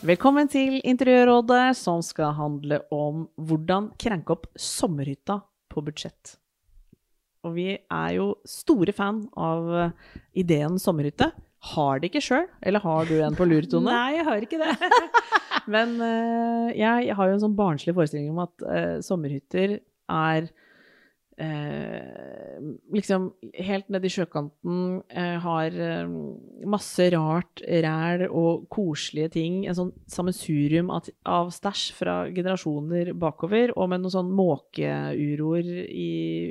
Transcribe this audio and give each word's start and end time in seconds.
Velkommen 0.00 0.48
til 0.48 0.78
Interiørrådet, 0.88 1.74
som 1.76 2.00
skal 2.00 2.30
handle 2.32 2.78
om 2.88 3.26
hvordan 3.36 3.90
krenke 4.00 4.32
opp 4.32 4.46
sommerhytta 4.56 5.34
på 5.68 5.82
budsjett. 5.84 6.38
Og 7.44 7.52
vi 7.58 7.66
er 7.76 8.14
jo 8.14 8.30
store 8.48 8.94
fan 8.96 9.18
av 9.36 9.68
eh, 9.76 10.14
ideen 10.40 10.80
sommerhytte. 10.80 11.28
Har 11.74 12.00
det 12.00 12.08
ikke 12.08 12.24
sjøl, 12.24 12.46
eller 12.64 12.80
har 12.80 13.10
du 13.10 13.18
en 13.20 13.36
på 13.36 13.44
lur, 13.44 13.68
Tone? 13.68 13.92
Nei, 13.92 14.16
jeg 14.16 14.24
har 14.30 14.46
ikke 14.46 14.62
det. 14.62 14.90
Men 15.76 15.92
uh, 16.00 16.72
jeg 16.72 17.12
har 17.18 17.28
jo 17.28 17.36
en 17.36 17.44
sånn 17.44 17.60
barnslig 17.60 17.92
forestilling 17.92 18.32
om 18.32 18.40
at 18.46 18.64
uh, 18.64 18.96
sommerhytter 19.04 19.76
er 20.16 20.48
eh, 21.38 22.58
liksom 22.94 23.30
helt 23.54 23.88
nedi 23.92 24.10
sjøkanten, 24.12 25.02
eh, 25.08 25.36
har 25.40 25.76
eh, 25.76 26.10
masse 26.68 27.06
rart 27.14 27.62
ræl 27.64 28.26
og 28.28 28.66
koselige 28.72 29.32
ting. 29.36 29.60
En 29.66 29.76
sånn 29.76 29.92
sammensurium 30.10 30.90
av, 30.94 31.08
av 31.28 31.52
stæsj 31.54 31.84
fra 31.96 32.16
generasjoner 32.34 33.12
bakover, 33.18 33.74
og 33.76 33.90
med 33.92 34.04
noen 34.04 34.14
sånn 34.16 34.32
måkeuroer 34.36 35.70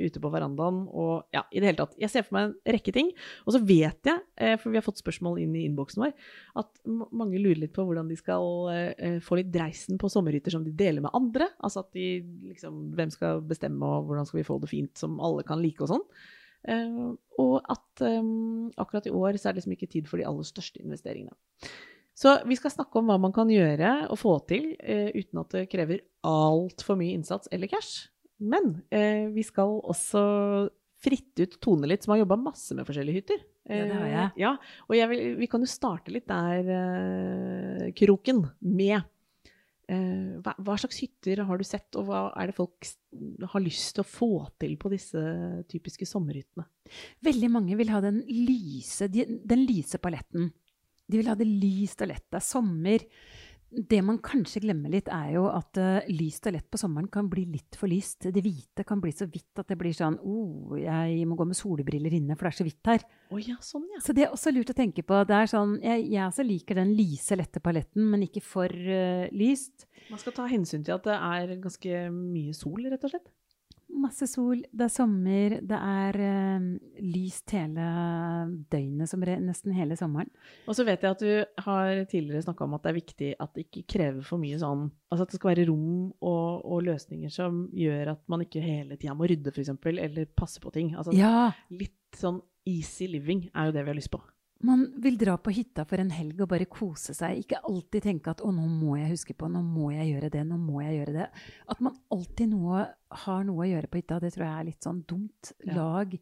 ute 0.06 0.22
på 0.22 0.32
verandaen. 0.32 0.82
Og 0.90 1.26
ja, 1.34 1.44
i 1.50 1.60
det 1.60 1.70
hele 1.70 1.82
tatt. 1.82 1.96
Jeg 2.00 2.12
ser 2.12 2.26
for 2.26 2.38
meg 2.38 2.48
en 2.50 2.76
rekke 2.76 2.94
ting. 2.94 3.12
Og 3.46 3.54
så 3.56 3.62
vet 3.62 4.10
jeg, 4.10 4.24
eh, 4.40 4.56
for 4.60 4.72
vi 4.72 4.80
har 4.80 4.86
fått 4.86 5.02
spørsmål 5.02 5.40
inn 5.42 5.54
i 5.58 5.66
innboksen 5.68 6.04
vår, 6.04 6.14
at 6.60 6.82
mange 6.86 7.40
lurer 7.40 7.62
litt 7.64 7.74
på 7.76 7.84
hvordan 7.86 8.10
de 8.10 8.18
skal 8.18 8.70
eh, 8.74 9.18
få 9.24 9.40
litt 9.40 9.52
dreisen 9.52 10.00
på 10.00 10.10
sommerhytter 10.12 10.54
som 10.54 10.64
de 10.66 10.74
deler 10.74 11.04
med 11.04 11.14
andre. 11.16 11.50
Altså 11.60 11.84
at 11.84 11.92
de 11.96 12.08
liksom 12.50 12.78
Hvem 12.90 13.10
skal 13.12 13.40
bestemme, 13.44 13.86
og 13.86 14.08
hvordan 14.08 14.26
skal 14.26 14.40
vi 14.40 14.46
få 14.46 14.56
det 14.62 14.70
fint 14.70 14.79
som 14.98 15.18
alle 15.20 15.44
kan 15.46 15.60
like, 15.62 15.82
og 15.84 15.90
sånn. 15.92 16.06
Uh, 16.68 17.16
og 17.40 17.70
at 17.72 18.02
um, 18.04 18.68
akkurat 18.80 19.06
i 19.08 19.14
år 19.16 19.38
så 19.40 19.48
er 19.48 19.54
det 19.54 19.62
liksom 19.62 19.76
ikke 19.76 19.88
tid 19.94 20.10
for 20.10 20.20
de 20.20 20.26
aller 20.28 20.44
største 20.44 20.82
investeringene. 20.82 21.36
Så 22.20 22.34
vi 22.44 22.58
skal 22.58 22.74
snakke 22.74 23.00
om 23.00 23.08
hva 23.08 23.16
man 23.22 23.32
kan 23.32 23.48
gjøre 23.48 24.10
og 24.12 24.18
få 24.20 24.34
til 24.50 24.74
uh, 24.76 25.08
uten 25.16 25.40
at 25.40 25.56
det 25.56 25.68
krever 25.72 26.04
altfor 26.26 26.98
mye 27.00 27.16
innsats 27.16 27.48
eller 27.54 27.70
cash. 27.70 28.10
Men 28.40 28.74
uh, 28.92 29.30
vi 29.32 29.44
skal 29.46 29.78
også 29.80 30.24
fritte 31.00 31.46
ut 31.46 31.56
Tone 31.64 31.88
litt, 31.88 32.04
som 32.04 32.12
har 32.12 32.20
jobba 32.20 32.36
masse 32.36 32.76
med 32.76 32.84
forskjellige 32.84 33.22
hytter. 33.22 33.40
Ja, 33.70 33.86
det 33.86 33.96
har 33.96 34.10
jeg. 34.10 34.28
Ja, 34.42 34.50
og 34.88 34.96
jeg 34.98 35.08
vil, 35.08 35.22
vi 35.38 35.48
kan 35.48 35.62
jo 35.64 35.68
starte 35.70 36.12
litt 36.12 36.26
der, 36.28 36.66
kroken, 37.96 38.42
med 38.60 38.98
hva, 39.90 40.54
hva 40.62 40.76
slags 40.78 41.00
hytter 41.02 41.42
har 41.48 41.58
du 41.58 41.66
sett, 41.66 41.88
og 41.98 42.06
hva 42.08 42.20
er 42.38 42.50
det 42.50 42.56
folk 42.56 42.88
har 43.52 43.64
lyst 43.64 43.96
til 43.96 44.04
å 44.04 44.08
få 44.08 44.30
til 44.62 44.76
på 44.80 44.92
disse 44.92 45.20
typiske 45.70 46.06
sommerhyttene? 46.06 46.66
Veldig 47.26 47.50
mange 47.50 47.78
vil 47.80 47.90
ha 47.90 48.02
den 48.04 48.22
lyse, 48.28 49.08
den 49.10 49.64
lyse 49.66 49.98
paletten. 50.02 50.50
De 51.10 51.18
vil 51.18 51.30
ha 51.30 51.36
det 51.38 51.48
lyst 51.48 52.02
og 52.04 52.12
lett. 52.12 52.26
Det 52.30 52.38
er 52.38 52.46
sommer. 52.46 53.06
Det 53.70 54.00
man 54.02 54.18
kanskje 54.18 54.64
glemmer 54.64 54.90
litt, 54.90 55.06
er 55.14 55.36
jo 55.36 55.44
at 55.50 55.78
uh, 55.78 56.08
lyst 56.10 56.46
og 56.48 56.56
lett 56.56 56.66
på 56.70 56.80
sommeren 56.80 57.06
kan 57.12 57.28
bli 57.30 57.44
litt 57.52 57.78
for 57.78 57.90
lyst. 57.90 58.26
Det 58.34 58.42
hvite 58.42 58.82
kan 58.86 59.02
bli 59.02 59.12
så 59.14 59.28
hvitt 59.30 59.62
at 59.62 59.70
det 59.70 59.78
blir 59.78 59.94
sånn 59.94 60.18
oh, 60.26 60.74
jeg 60.78 61.22
må 61.30 61.38
gå 61.38 61.46
med 61.46 61.58
solbriller 61.58 62.16
inne, 62.18 62.34
for 62.34 62.48
det 62.48 62.52
er 62.52 62.58
så 62.58 62.66
hvitt 62.66 62.90
her. 62.90 63.06
Oh, 63.30 63.38
ja, 63.38 63.54
sånn 63.62 63.86
ja. 63.94 64.02
Så 64.02 64.16
det 64.16 64.26
er 64.26 64.34
også 64.34 64.52
lurt 64.54 64.74
å 64.74 64.78
tenke 64.80 65.04
på. 65.06 65.22
Det 65.28 65.36
er 65.38 65.52
sånn, 65.52 65.76
jeg, 65.86 66.08
jeg 66.10 66.24
også 66.26 66.46
liker 66.46 66.80
den 66.82 66.94
lyse, 66.98 67.38
lette 67.38 67.62
paletten, 67.62 68.08
men 68.10 68.26
ikke 68.26 68.42
for 68.44 68.74
uh, 68.74 69.28
lyst. 69.30 69.86
Man 70.10 70.22
skal 70.22 70.34
ta 70.34 70.48
hensyn 70.50 70.82
til 70.86 70.96
at 70.98 71.06
det 71.06 71.18
er 71.18 71.54
ganske 71.62 72.06
mye 72.14 72.56
sol, 72.56 72.82
rett 72.90 73.06
og 73.06 73.14
slett. 73.14 73.30
Masse 74.00 74.26
sol, 74.30 74.62
det 74.72 74.86
er 74.86 74.92
sommer, 74.92 75.56
det 75.66 75.78
er 75.78 76.18
uh, 76.20 76.68
lyst 77.04 77.52
hele 77.54 77.86
døgnet, 78.72 79.10
som 79.10 79.24
nesten 79.24 79.74
hele 79.76 79.98
sommeren. 79.98 80.30
Og 80.70 80.76
så 80.78 80.86
vet 80.88 81.04
jeg 81.04 81.16
at 81.16 81.24
du 81.24 81.64
har 81.66 82.04
tidligere 82.10 82.44
snakka 82.46 82.66
om 82.66 82.78
at 82.78 82.86
det 82.86 82.92
er 82.92 82.98
viktig 83.00 83.30
at 83.36 83.54
det 83.56 83.66
ikke 83.66 83.86
krever 83.96 84.26
for 84.26 84.42
mye 84.42 84.60
sånn 84.60 84.88
Altså 85.10 85.24
at 85.26 85.32
det 85.32 85.40
skal 85.40 85.50
være 85.50 85.64
rom 85.66 86.12
og, 86.22 86.60
og 86.70 86.84
løsninger 86.86 87.32
som 87.34 87.64
gjør 87.74 88.12
at 88.12 88.20
man 88.30 88.44
ikke 88.44 88.62
hele 88.62 88.94
tida 88.94 89.16
må 89.18 89.26
rydde, 89.26 89.50
f.eks., 89.50 89.72
eller 89.90 90.28
passe 90.38 90.62
på 90.62 90.70
ting. 90.70 90.92
Altså 90.94 91.14
Ja, 91.16 91.50
litt 91.74 92.14
sånn 92.14 92.38
easy 92.68 93.08
living 93.10 93.48
er 93.50 93.68
jo 93.68 93.74
det 93.74 93.82
vi 93.82 93.90
har 93.90 93.98
lyst 93.98 94.12
på. 94.14 94.22
Man 94.66 94.82
vil 95.00 95.16
dra 95.18 95.36
på 95.40 95.52
hytta 95.54 95.86
for 95.88 96.02
en 96.02 96.12
helg 96.12 96.40
og 96.42 96.50
bare 96.52 96.68
kose 96.68 97.14
seg. 97.16 97.38
Ikke 97.42 97.60
alltid 97.64 98.04
tenke 98.04 98.32
at 98.32 98.42
'å, 98.42 98.52
nå 98.52 98.66
må 98.68 98.98
jeg 98.98 99.12
huske 99.14 99.34
på, 99.36 99.48
nå 99.48 99.62
må 99.64 99.90
jeg 99.94 100.14
gjøre 100.14 100.30
det', 100.30 100.46
'nå 100.46 100.58
må 100.58 100.82
jeg 100.84 100.98
gjøre 101.00 101.14
det'. 101.16 101.30
At 101.68 101.80
man 101.80 101.96
alltid 102.10 102.48
noe, 102.52 102.86
har 103.24 103.44
noe 103.44 103.64
å 103.64 103.70
gjøre 103.70 103.88
på 103.88 104.00
hytta, 104.02 104.20
det 104.20 104.32
tror 104.34 104.46
jeg 104.46 104.60
er 104.60 104.68
litt 104.68 104.82
sånn 104.84 105.04
dumt. 105.08 105.52
Lag, 105.64 106.18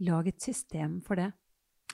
lag 0.00 0.28
et 0.28 0.40
system 0.40 1.00
for 1.00 1.16
det. 1.16 1.32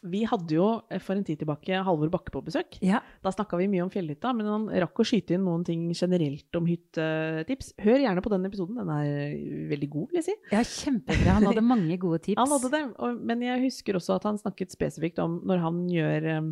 Vi 0.00 0.22
hadde 0.24 0.54
jo 0.56 0.66
eh, 0.88 1.00
for 1.02 1.18
en 1.18 1.24
tid 1.26 1.42
tilbake 1.42 1.82
Halvor 1.84 2.08
Bakke 2.12 2.32
på 2.32 2.40
besøk. 2.46 2.78
Ja, 2.84 3.02
Da 3.24 3.32
snakka 3.34 3.58
vi 3.60 3.66
mye 3.68 3.82
om 3.84 3.90
fjellhytta, 3.92 4.32
men 4.36 4.48
han 4.48 4.64
rakk 4.86 5.02
å 5.02 5.06
skyte 5.06 5.36
inn 5.36 5.44
noen 5.44 5.64
ting 5.66 5.82
generelt 5.92 6.56
om 6.56 6.68
hyttetips. 6.70 7.74
Hør 7.84 8.00
gjerne 8.00 8.24
på 8.24 8.32
den 8.32 8.46
episoden, 8.48 8.80
den 8.80 8.92
er 8.94 9.34
veldig 9.74 9.90
god, 9.92 10.06
vil 10.12 10.20
jeg 10.22 10.28
si. 10.30 10.36
ja 10.54 10.62
kjempebra. 10.64 11.36
Han 11.36 11.48
hadde 11.50 11.66
mange 11.66 11.98
gode 12.00 12.22
tips. 12.26 12.40
Han 12.40 12.54
hadde 12.56 12.72
det, 12.72 12.82
men 13.28 13.44
jeg 13.44 13.64
husker 13.66 14.00
også 14.00 14.16
at 14.16 14.30
han 14.30 14.40
snakket 14.40 14.72
spesifikt 14.72 15.20
om 15.20 15.40
når 15.48 15.64
han 15.66 15.84
gjør 15.92 16.30
eh, 16.32 16.50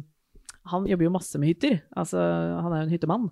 Han 0.69 0.85
jobber 0.91 1.07
jo 1.09 1.15
masse 1.15 1.39
med 1.41 1.49
hytter, 1.49 1.79
altså 1.97 2.21
han 2.21 2.73
er 2.75 2.83
jo 2.83 2.87
en 2.91 2.93
hyttemann. 2.93 3.29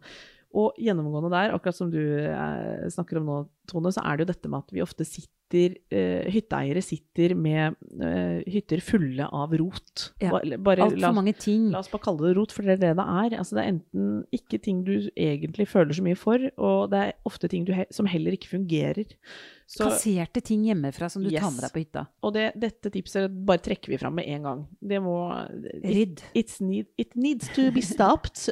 Og 0.56 0.78
gjennomgående 0.80 1.28
der, 1.34 1.52
akkurat 1.52 1.76
som 1.76 1.90
du 1.92 2.00
eh, 2.00 2.86
snakker 2.88 3.20
om 3.20 3.26
nå, 3.28 3.38
Tone, 3.68 3.92
så 3.92 4.00
er 4.00 4.16
det 4.16 4.24
jo 4.24 4.32
dette 4.32 4.48
med 4.48 4.64
at 4.64 4.72
vi 4.72 4.80
ofte 4.80 5.04
sitter 5.04 5.35
eh, 5.54 6.26
Hytteeiere 6.32 6.82
sitter 6.82 7.34
med 7.38 7.76
eh, 8.02 8.42
hytter 8.50 8.82
fulle 8.84 9.28
av 9.30 9.54
rot. 9.56 10.08
Ja, 10.22 10.32
Altfor 10.34 11.14
mange 11.16 11.36
ting. 11.38 11.68
La 11.72 11.82
oss 11.82 11.90
bare 11.92 12.04
kalle 12.08 12.28
det 12.28 12.36
rot, 12.38 12.54
for 12.54 12.66
det 12.66 12.76
er 12.76 12.82
det 12.82 12.94
det 12.98 13.06
er. 13.06 13.36
Altså, 13.38 13.58
det 13.58 13.64
er 13.64 13.72
enten 13.74 14.08
ikke 14.34 14.60
ting 14.62 14.82
du 14.86 14.94
egentlig 15.12 15.68
føler 15.70 15.96
så 15.96 16.06
mye 16.06 16.18
for, 16.18 16.48
og 16.56 16.90
det 16.92 17.02
er 17.04 17.12
ofte 17.28 17.50
ting 17.52 17.66
du 17.66 17.74
he 17.76 17.86
som 17.94 18.08
heller 18.10 18.34
ikke 18.36 18.54
fungerer. 18.56 19.16
Så, 19.66 19.88
Kasserte 19.88 20.40
ting 20.46 20.62
hjemmefra 20.68 21.08
som 21.10 21.24
du 21.24 21.30
tar 21.32 21.50
med 21.50 21.64
deg 21.64 21.72
på 21.74 21.80
hytta. 21.82 22.04
og 22.22 22.36
det, 22.36 22.44
dette 22.62 22.90
tipset 22.94 23.32
bare 23.48 23.58
trekker 23.64 23.90
vi 23.90 23.98
fram 23.98 24.14
med 24.14 24.28
en 24.30 24.46
gang. 24.46 24.60
Det 24.78 25.00
må 25.02 25.16
Rydd. 25.82 26.22
It, 26.38 26.54
need, 26.62 26.86
It 26.96 27.16
needs 27.18 27.50
to 27.56 27.72
be 27.74 27.82
stopped. 27.82 28.46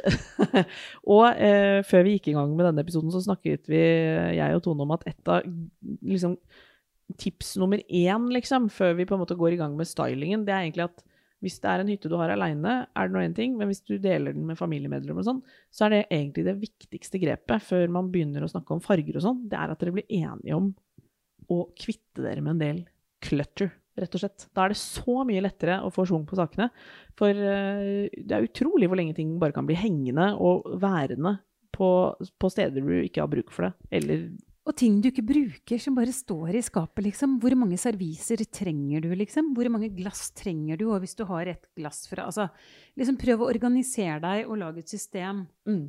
og 1.14 1.28
eh, 1.38 1.84
før 1.86 2.02
vi 2.06 2.16
gikk 2.16 2.32
i 2.32 2.36
gang 2.38 2.56
med 2.58 2.66
denne 2.66 2.82
episoden, 2.82 3.14
så 3.14 3.22
snakket 3.22 3.70
vi, 3.70 3.82
jeg 4.40 4.58
og 4.58 4.64
Tone, 4.66 4.82
om 4.82 4.96
at 4.96 5.06
et 5.06 5.30
av 5.30 5.46
liksom, 6.02 6.34
tips 7.20 7.54
nummer 7.60 7.82
én, 7.88 8.28
liksom, 8.32 8.70
før 8.72 8.94
vi 8.98 9.06
på 9.08 9.16
en 9.16 9.22
måte 9.22 9.36
går 9.38 9.56
i 9.56 9.60
gang 9.60 9.74
med 9.76 9.88
stylingen, 9.88 10.46
det 10.46 10.54
er 10.54 10.64
egentlig 10.64 10.88
at 10.88 11.04
hvis 11.44 11.58
det 11.60 11.68
er 11.68 11.82
en 11.82 11.90
hytte 11.92 12.08
du 12.08 12.16
har 12.16 12.32
aleine, 12.32 12.74
er 12.88 13.08
det 13.08 13.12
nå 13.12 13.20
én 13.20 13.34
ting, 13.36 13.58
men 13.58 13.68
hvis 13.68 13.82
du 13.84 13.98
deler 14.00 14.32
den 14.32 14.46
med 14.48 14.56
familiemedlemmer 14.56 15.20
og 15.20 15.28
sånn, 15.28 15.42
så 15.68 15.86
er 15.86 15.92
det 15.92 16.02
egentlig 16.06 16.46
det 16.46 16.56
viktigste 16.62 17.20
grepet 17.20 17.66
før 17.66 17.92
man 17.92 18.08
begynner 18.12 18.46
å 18.46 18.48
snakke 18.48 18.72
om 18.72 18.82
farger 18.84 19.18
og 19.18 19.26
sånn, 19.26 19.42
det 19.50 19.58
er 19.60 19.74
at 19.74 19.82
dere 19.82 19.92
blir 19.98 20.08
enige 20.08 20.56
om 20.56 20.70
å 21.52 21.66
kvitte 21.76 22.24
dere 22.24 22.40
med 22.40 22.54
en 22.54 22.62
del 22.62 22.78
clutter, 23.24 23.74
rett 24.00 24.16
og 24.16 24.24
slett. 24.24 24.46
Da 24.56 24.64
er 24.64 24.72
det 24.72 24.80
så 24.80 25.20
mye 25.28 25.42
lettere 25.44 25.78
å 25.84 25.92
få 25.92 26.06
schwung 26.08 26.24
på 26.28 26.38
sakene. 26.38 26.70
For 27.18 27.30
eh, 27.30 28.08
det 28.10 28.34
er 28.34 28.46
utrolig 28.48 28.88
hvor 28.90 28.98
lenge 28.98 29.14
ting 29.16 29.36
bare 29.42 29.54
kan 29.54 29.68
bli 29.68 29.76
hengende 29.78 30.32
og 30.40 30.66
værende 30.82 31.36
på, 31.74 31.88
på 32.40 32.50
steder 32.50 32.84
du 32.84 32.96
ikke 33.02 33.22
har 33.22 33.30
bruk 33.30 33.52
for 33.54 33.68
det. 33.68 33.72
Eller 34.00 34.26
Og 34.64 34.72
ting 34.80 34.96
du 35.02 35.10
ikke 35.10 35.26
bruker, 35.28 35.80
som 35.80 35.96
bare 35.96 36.12
står 36.14 36.56
i 36.56 36.62
skapet, 36.64 37.04
liksom. 37.04 37.36
Hvor 37.42 37.52
mange 37.60 37.76
serviser 37.80 38.40
trenger 38.48 39.04
du, 39.04 39.10
liksom? 39.12 39.52
Hvor 39.56 39.68
mange 39.72 39.90
glass 39.92 40.30
trenger 40.36 40.80
du? 40.80 40.86
Og 40.88 41.02
hvis 41.02 41.16
du 41.18 41.26
har 41.28 41.50
et 41.52 41.66
glass 41.76 42.06
fra 42.08 42.24
Altså, 42.24 42.48
liksom 42.96 43.18
prøv 43.20 43.44
å 43.44 43.50
organisere 43.52 44.16
deg 44.24 44.48
og 44.48 44.62
lage 44.62 44.80
et 44.80 44.94
system. 44.94 45.44
mm. 45.68 45.84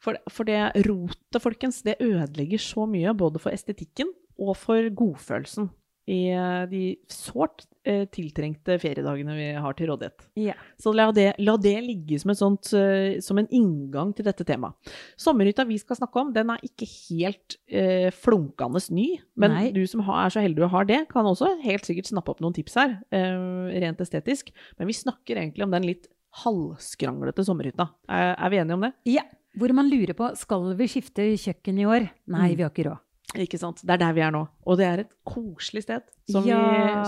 for, 0.00 0.16
for 0.32 0.48
det 0.48 0.86
rotet, 0.88 1.42
folkens, 1.42 1.82
det 1.84 1.98
ødelegger 2.00 2.62
så 2.62 2.86
mye, 2.88 3.12
både 3.12 3.42
for 3.42 3.52
estetikken 3.52 4.08
og 4.40 4.56
for 4.56 4.88
godfølelsen. 4.96 5.68
I 6.06 6.28
eh, 6.30 6.64
de 6.70 6.80
sårt 7.10 7.64
eh, 7.86 8.04
tiltrengte 8.14 8.76
feriedagene 8.78 9.34
vi 9.34 9.46
har 9.58 9.74
til 9.74 9.88
rådighet. 9.90 10.26
Yeah. 10.38 10.54
Så 10.78 10.92
la 10.94 11.08
det, 11.14 11.32
la 11.42 11.56
det 11.58 11.74
ligge 11.82 12.20
som, 12.22 12.30
et 12.30 12.38
sånt, 12.38 12.70
eh, 12.78 13.18
som 13.24 13.38
en 13.42 13.48
inngang 13.50 14.12
til 14.14 14.24
dette 14.28 14.46
temaet. 14.46 14.74
Sommerhytta 15.18 15.66
vi 15.66 15.78
skal 15.82 15.98
snakke 15.98 16.22
om, 16.22 16.32
den 16.36 16.50
er 16.54 16.62
ikke 16.66 16.86
helt 16.86 17.56
eh, 17.66 18.10
flunkende 18.14 18.78
ny. 18.94 19.08
Men 19.36 19.50
Nei. 19.56 19.70
du 19.74 19.82
som 19.90 20.04
er 20.06 20.30
så 20.30 20.42
heldig 20.44 20.66
å 20.68 20.72
ha 20.76 20.84
det, 20.86 21.00
kan 21.10 21.26
også 21.26 21.56
helt 21.64 21.86
sikkert 21.88 22.10
snappe 22.12 22.30
opp 22.34 22.42
noen 22.44 22.54
tips 22.54 22.78
her, 22.78 22.98
eh, 23.10 23.80
rent 23.82 24.00
estetisk. 24.06 24.52
Men 24.78 24.86
vi 24.90 24.94
snakker 24.94 25.36
egentlig 25.42 25.66
om 25.66 25.74
den 25.74 25.88
litt 25.90 26.06
halvskranglete 26.44 27.44
sommerhytta. 27.46 27.88
Er, 28.08 28.34
er 28.36 28.52
vi 28.52 28.62
enige 28.62 28.78
om 28.78 28.86
det? 28.88 28.92
ja. 29.16 29.26
Hvor 29.56 29.72
man 29.72 29.86
lurer 29.88 30.12
på 30.12 30.26
skal 30.36 30.66
vi 30.76 30.84
skifte 30.92 31.24
kjøkken 31.40 31.78
i 31.80 31.86
år. 31.88 32.02
Nei, 32.28 32.50
Mm. 32.52 32.56
vi 32.58 32.62
har 32.66 32.70
ikke 32.74 32.84
råd. 32.90 32.98
Ikke 33.34 33.58
sant? 33.58 33.80
Det 33.82 33.90
er 33.96 33.98
der 34.00 34.12
vi 34.14 34.22
er 34.22 34.30
nå. 34.32 34.44
Og 34.70 34.78
det 34.78 34.86
er 34.86 35.00
et 35.02 35.10
koselig 35.26 35.82
sted 35.82 36.04
som, 36.30 36.44
vi, 36.46 36.54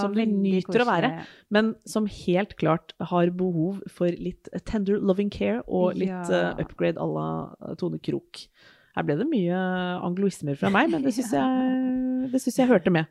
som 0.00 0.12
vi 0.16 0.24
nyter 0.26 0.66
nyter 0.72 0.82
å 0.82 0.88
være. 0.88 1.10
Men 1.54 1.70
som 1.88 2.08
helt 2.10 2.56
klart 2.58 2.92
har 3.12 3.30
behov 3.38 3.78
for 3.94 4.10
litt 4.18 4.50
tender 4.66 4.98
loving 4.98 5.30
care 5.32 5.62
og 5.66 5.94
litt 5.96 6.10
Ja. 6.10 6.24
uh, 6.26 6.60
upgrade 6.64 6.98
à 6.98 7.06
la 7.06 7.74
Tone 7.78 8.00
Krok. 8.02 8.42
Her 8.98 9.06
ble 9.06 9.14
det 9.20 9.28
mye 9.30 9.56
angloismer 10.02 10.58
fra 10.58 10.72
meg, 10.74 10.90
men 10.90 11.06
det 11.06 11.14
syns 11.16 11.30
jeg, 11.38 12.30
det 12.34 12.42
synes 12.42 12.58
jeg 12.64 12.72
hørte 12.72 12.92
med. 12.92 13.06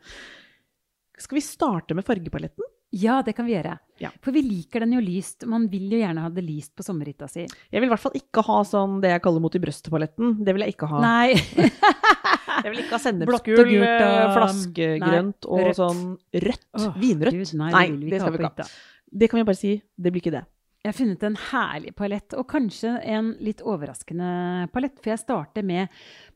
Skal 1.17 1.39
vi 1.39 1.45
starte 1.47 1.95
med 1.97 2.05
fargepaletten? 2.05 2.67
Ja, 2.91 3.21
det 3.25 3.33
kan 3.35 3.47
vi 3.47 3.55
gjøre. 3.55 3.73
Ja. 3.99 4.11
For 4.23 4.31
vi 4.35 4.41
liker 4.45 4.83
den 4.83 4.93
jo 4.95 5.01
lyst. 5.03 5.43
Man 5.49 5.65
vil 5.71 5.89
jo 5.91 5.97
gjerne 5.99 6.21
ha 6.23 6.29
det 6.31 6.43
lyst 6.45 6.71
på 6.77 6.85
sommerhytta 6.85 7.27
si. 7.31 7.43
Jeg 7.43 7.81
vil 7.81 7.87
i 7.89 7.91
hvert 7.91 8.03
fall 8.03 8.15
ikke 8.15 8.43
ha 8.47 8.61
sånn 8.67 8.99
det 9.03 9.11
jeg 9.15 9.23
kaller 9.25 9.43
mot 9.43 9.57
i 9.57 9.59
brøstet-paletten. 9.63 10.37
Det 10.47 10.55
vil 10.55 10.63
jeg 10.63 10.75
ikke 10.75 10.87
ha. 10.91 11.01
Nei. 11.03 11.33
Jeg 12.63 12.71
vil 12.73 12.81
ikke 12.83 12.95
ha 12.95 13.01
sennepsgul, 13.03 13.73
eh, 13.77 14.35
flaskegrønt 14.35 15.47
og 15.47 15.63
rødt. 15.67 15.79
sånn 15.79 16.03
rødt. 16.33 16.67
Oh, 16.79 16.91
vinrødt. 16.99 17.37
Gud, 17.37 17.55
nei, 17.59 17.71
nei, 17.71 17.87
det 18.01 18.13
det 18.15 18.21
skal 18.21 18.33
vi 18.37 18.43
ikke 18.43 18.67
ha. 18.67 18.69
Det 19.17 19.29
kan 19.31 19.39
vi 19.39 19.47
bare 19.47 19.59
si. 19.59 19.73
Det 19.97 20.11
blir 20.13 20.21
ikke 20.23 20.35
det. 20.39 20.45
Jeg 20.85 20.93
har 20.93 20.97
funnet 21.01 21.23
en 21.27 21.35
herlig 21.49 21.91
palett, 21.99 22.33
og 22.37 22.45
kanskje 22.47 22.93
en 23.03 23.33
litt 23.43 23.59
overraskende 23.65 24.69
palett. 24.71 24.95
For 25.01 25.11
jeg 25.11 25.19
starter 25.19 25.65
med 25.65 25.89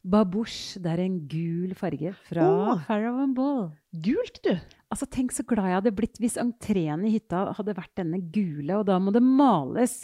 babouche. 0.03 0.81
Det 0.81 0.91
er 0.91 1.03
en 1.05 1.19
gul 1.31 1.75
farge 1.77 2.11
fra 2.27 2.47
Åh. 2.73 2.81
Farrow 2.87 3.21
and 3.23 3.35
Ball. 3.37 3.69
Gult, 3.93 4.41
du. 4.43 4.57
Altså, 4.91 5.07
tenk 5.07 5.31
så 5.31 5.45
glad 5.47 5.69
jeg 5.69 5.77
hadde 5.79 5.95
blitt 5.95 6.19
hvis 6.19 6.35
entreen 6.41 7.05
i 7.07 7.13
hytta 7.13 7.45
hadde 7.55 7.77
vært 7.77 7.95
denne 8.01 8.19
gule, 8.33 8.81
og 8.81 8.89
da 8.89 8.97
må 8.99 9.13
det 9.15 9.23
males 9.23 10.01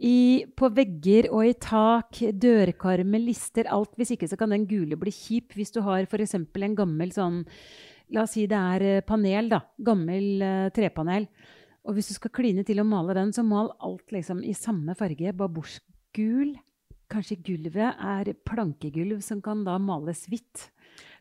i, 0.00 0.46
på 0.56 0.70
vegger 0.72 1.28
og 1.28 1.44
i 1.44 1.54
tak, 1.60 2.22
dørkarmer, 2.40 3.20
lister, 3.20 3.68
alt. 3.68 3.92
Hvis 4.00 4.14
ikke 4.14 4.28
så 4.30 4.38
kan 4.40 4.54
den 4.54 4.64
gule 4.70 4.96
bli 5.00 5.12
kjip 5.12 5.52
hvis 5.58 5.74
du 5.74 5.82
har 5.84 6.08
f.eks. 6.08 6.38
en 6.40 6.76
gammel 6.78 7.12
sånn 7.14 7.42
La 8.10 8.24
oss 8.24 8.32
si 8.34 8.42
det 8.50 8.58
er 8.58 8.82
eh, 8.82 9.02
panel, 9.06 9.46
da. 9.52 9.60
Gammel 9.86 10.40
uh, 10.42 10.70
trepanel. 10.74 11.28
Og 11.86 11.94
hvis 11.94 12.08
du 12.10 12.16
skal 12.16 12.32
kline 12.34 12.64
til 12.66 12.82
å 12.82 12.84
male 12.88 13.14
den, 13.14 13.30
så 13.30 13.44
mal 13.46 13.70
alt 13.78 14.10
liksom 14.10 14.40
i 14.42 14.50
samme 14.50 14.96
farge. 14.98 15.30
Babouche-gul. 15.38 16.56
Kanskje 17.10 17.38
gulvet 17.46 18.02
er 18.02 18.32
plankegulv 18.50 19.22
som 19.22 19.38
kan 19.44 19.62
da 19.62 19.76
males 19.78 20.24
hvitt. 20.26 20.72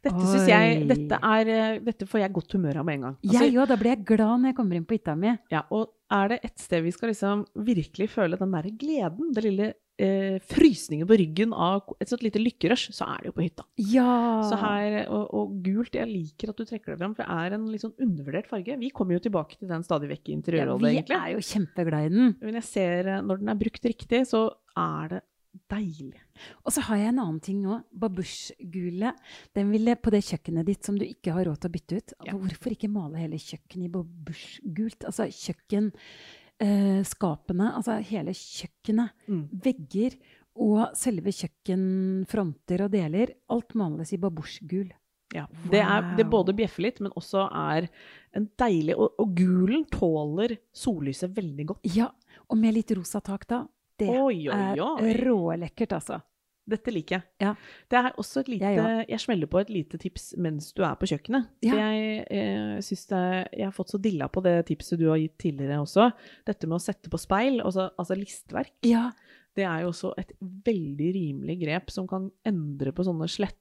Dette 0.06 0.24
synes 0.24 0.48
jeg 0.48 0.84
dette, 0.90 1.20
er, 1.20 1.54
eh, 1.54 1.80
dette 1.84 2.08
får 2.08 2.24
jeg 2.24 2.36
godt 2.36 2.56
humør 2.56 2.82
av 2.82 2.88
med 2.88 3.00
en 3.00 3.08
gang. 3.10 3.18
Altså, 3.26 3.44
jeg 3.44 3.58
òg, 3.58 3.68
da 3.72 3.80
blir 3.80 3.96
jeg 3.96 4.06
glad 4.14 4.36
når 4.40 4.54
jeg 4.54 4.60
kommer 4.60 4.80
inn 4.80 4.88
på 4.88 4.98
hytta 4.98 5.16
mi. 5.20 5.36
ja, 5.52 5.66
og 5.76 5.92
er 6.10 6.32
det 6.32 6.40
et 6.48 6.58
sted 6.58 6.82
vi 6.86 6.94
skal 6.96 7.12
liksom 7.12 7.46
virkelig 7.68 8.10
føle 8.16 8.40
den 8.40 8.56
derre 8.56 8.72
gleden, 8.74 9.34
den 9.36 9.46
lille 9.46 9.68
eh, 10.00 10.40
frysningen 10.50 11.08
på 11.10 11.18
ryggen 11.20 11.54
av 11.54 11.94
et 12.02 12.10
sånt 12.10 12.24
lite 12.26 12.42
lykkerush, 12.42 12.94
så 12.96 13.08
er 13.14 13.22
det 13.22 13.30
jo 13.30 13.36
på 13.36 13.46
hytta. 13.46 13.66
Ja! 13.92 14.14
Så 14.48 14.58
her, 14.62 15.00
og, 15.06 15.26
og 15.36 15.58
gult, 15.66 15.98
jeg 16.00 16.10
liker 16.10 16.54
at 16.54 16.60
du 16.60 16.66
trekker 16.66 16.94
det 16.96 17.00
fram, 17.02 17.16
for 17.18 17.26
det 17.26 17.46
er 17.46 17.58
en 17.58 17.68
litt 17.70 17.86
sånn 17.86 17.98
undervurdert 18.08 18.50
farge. 18.50 18.80
Vi 18.82 18.94
kommer 18.96 19.18
jo 19.18 19.26
tilbake 19.28 19.60
til 19.60 19.72
den 19.72 19.86
stadig 19.86 20.12
vekk 20.14 20.24
i 20.24 20.34
ja, 20.34 20.40
interiørrådet, 20.40 20.86
vi 20.88 20.94
egentlig. 20.96 21.20
er 21.20 21.36
jo 21.36 21.48
kjempeglad 21.52 22.08
i 22.08 22.14
den. 22.16 22.38
Men 22.42 22.62
jeg 22.62 22.70
ser, 22.70 23.12
eh, 23.16 23.26
når 23.26 23.44
den 23.44 23.54
er 23.54 23.62
brukt 23.66 23.92
riktig, 23.92 24.24
så 24.32 24.46
er 24.80 25.14
det 25.16 25.26
deilig. 25.72 26.20
Og 26.64 26.72
så 26.74 26.80
har 26.88 26.98
jeg 27.02 27.10
en 27.12 27.22
annen 27.24 27.42
ting 27.44 27.58
nå. 27.64 27.74
Babouche-gule. 27.92 29.10
Den 29.58 29.68
ville 29.74 29.96
på 30.00 30.10
det 30.14 30.28
kjøkkenet 30.28 30.68
ditt 30.68 30.84
som 30.86 30.96
du 31.00 31.06
ikke 31.08 31.34
har 31.36 31.44
råd 31.50 31.58
til 31.62 31.70
å 31.70 31.76
bytte 31.76 31.94
ut. 32.00 32.10
Ja. 32.28 32.34
Hvorfor 32.36 32.70
ikke 32.76 32.92
male 32.92 33.22
hele 33.22 33.38
kjøkkenet 33.42 33.86
i 33.88 33.94
babouche-gult? 33.94 35.02
Altså 35.10 35.24
kjøkkenskapene, 35.34 37.68
altså 37.74 37.92
hele 38.12 38.32
kjøkkenet. 38.38 39.10
Mm. 39.30 39.46
Vegger 39.66 40.12
og 40.60 40.80
selve 40.98 41.32
kjøkkenfronter 41.36 42.80
og 42.86 42.90
deler. 42.94 43.28
Alt 43.54 43.72
males 43.80 44.10
i 44.16 44.22
babusjgul. 44.22 44.90
Ja. 45.36 45.44
Wow. 45.46 45.72
det, 45.72 45.82
er, 45.84 46.02
det 46.18 46.26
både 46.26 46.58
bjeffer 46.58 46.82
litt, 46.88 47.00
men 47.06 47.12
også 47.14 47.44
er 47.54 47.86
en 48.34 48.50
deilig 48.58 48.96
Og, 48.98 49.14
og 49.22 49.28
gulen 49.38 49.86
tåler 49.94 50.58
sollyset 50.74 51.30
veldig 51.36 51.66
godt. 51.70 51.86
Ja, 51.94 52.10
og 52.50 52.58
med 52.58 52.74
litt 52.80 52.90
rosa 52.98 53.22
tak 53.22 53.46
da. 53.50 53.60
Det 54.00 54.10
Oi, 54.10 54.42
oi, 54.50 54.58
oi. 54.80 55.10
er 55.12 55.22
rålekkert, 55.26 55.96
altså. 56.00 56.22
Dette 56.70 56.92
liker 56.94 57.16
jeg. 57.18 57.26
Ja. 57.42 57.54
Det 57.90 57.98
er 57.98 58.12
også 58.22 58.44
et 58.44 58.50
lite 58.54 58.70
Jeg 58.76 59.06
jeg, 59.10 59.20
smeller 59.24 59.50
på 59.50 59.58
et 59.62 59.72
lite 59.74 59.98
tips 60.02 60.28
mens 60.38 60.68
du 60.78 60.84
er 60.86 60.94
på 61.02 61.08
kjøkkenet. 61.10 61.48
Ja. 61.66 61.72
For 61.72 61.80
Jeg, 61.82 62.28
eh, 62.30 62.76
synes 62.86 63.06
det, 63.10 63.22
jeg 63.58 63.66
har 63.66 63.74
fått 63.74 63.94
så 63.96 64.00
dilla 64.02 64.28
på 64.30 64.44
det 64.46 64.54
tipset 64.70 65.00
du 65.02 65.08
har 65.10 65.18
gitt 65.18 65.38
tidligere 65.42 65.80
også. 65.82 66.12
Dette 66.46 66.70
med 66.70 66.78
å 66.78 66.84
sette 66.84 67.10
på 67.10 67.18
speil, 67.22 67.58
altså, 67.66 67.90
altså 67.98 68.18
listverk. 68.20 68.76
Ja, 68.86 69.10
Det 69.58 69.66
er 69.66 69.82
jo 69.82 69.90
også 69.90 70.14
et 70.22 70.30
veldig 70.40 71.08
rimelig 71.16 71.56
grep 71.64 71.90
som 71.92 72.06
kan 72.08 72.30
endre 72.46 72.94
på 72.94 73.04
sånne 73.04 73.26
slette 73.28 73.56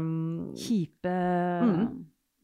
mm, 0.00 0.54
kjipe 0.56 1.12
Mm. 1.66 1.95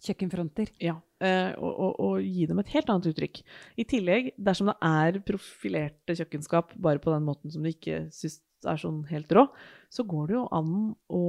Kjøkkenfronter. 0.02 0.72
Ja, 0.82 0.96
eh, 1.22 1.52
og, 1.58 1.72
og, 1.72 2.00
og 2.02 2.26
gi 2.26 2.46
dem 2.50 2.62
et 2.62 2.72
helt 2.74 2.90
annet 2.92 3.10
uttrykk. 3.12 3.42
I 3.78 3.86
tillegg, 3.88 4.32
dersom 4.36 4.72
det 4.72 4.78
er 4.88 5.20
profilerte 5.26 6.16
kjøkkenskap 6.18 6.74
bare 6.82 7.02
på 7.02 7.12
den 7.14 7.26
måten 7.26 7.54
som 7.54 7.62
du 7.64 7.70
ikke 7.70 8.06
syns 8.14 8.40
er 8.68 8.80
sånn 8.80 9.02
helt 9.10 9.32
rå, 9.34 9.46
så 9.92 10.04
går 10.08 10.30
det 10.30 10.34
jo 10.38 10.42
an 10.56 10.70
å 11.12 11.24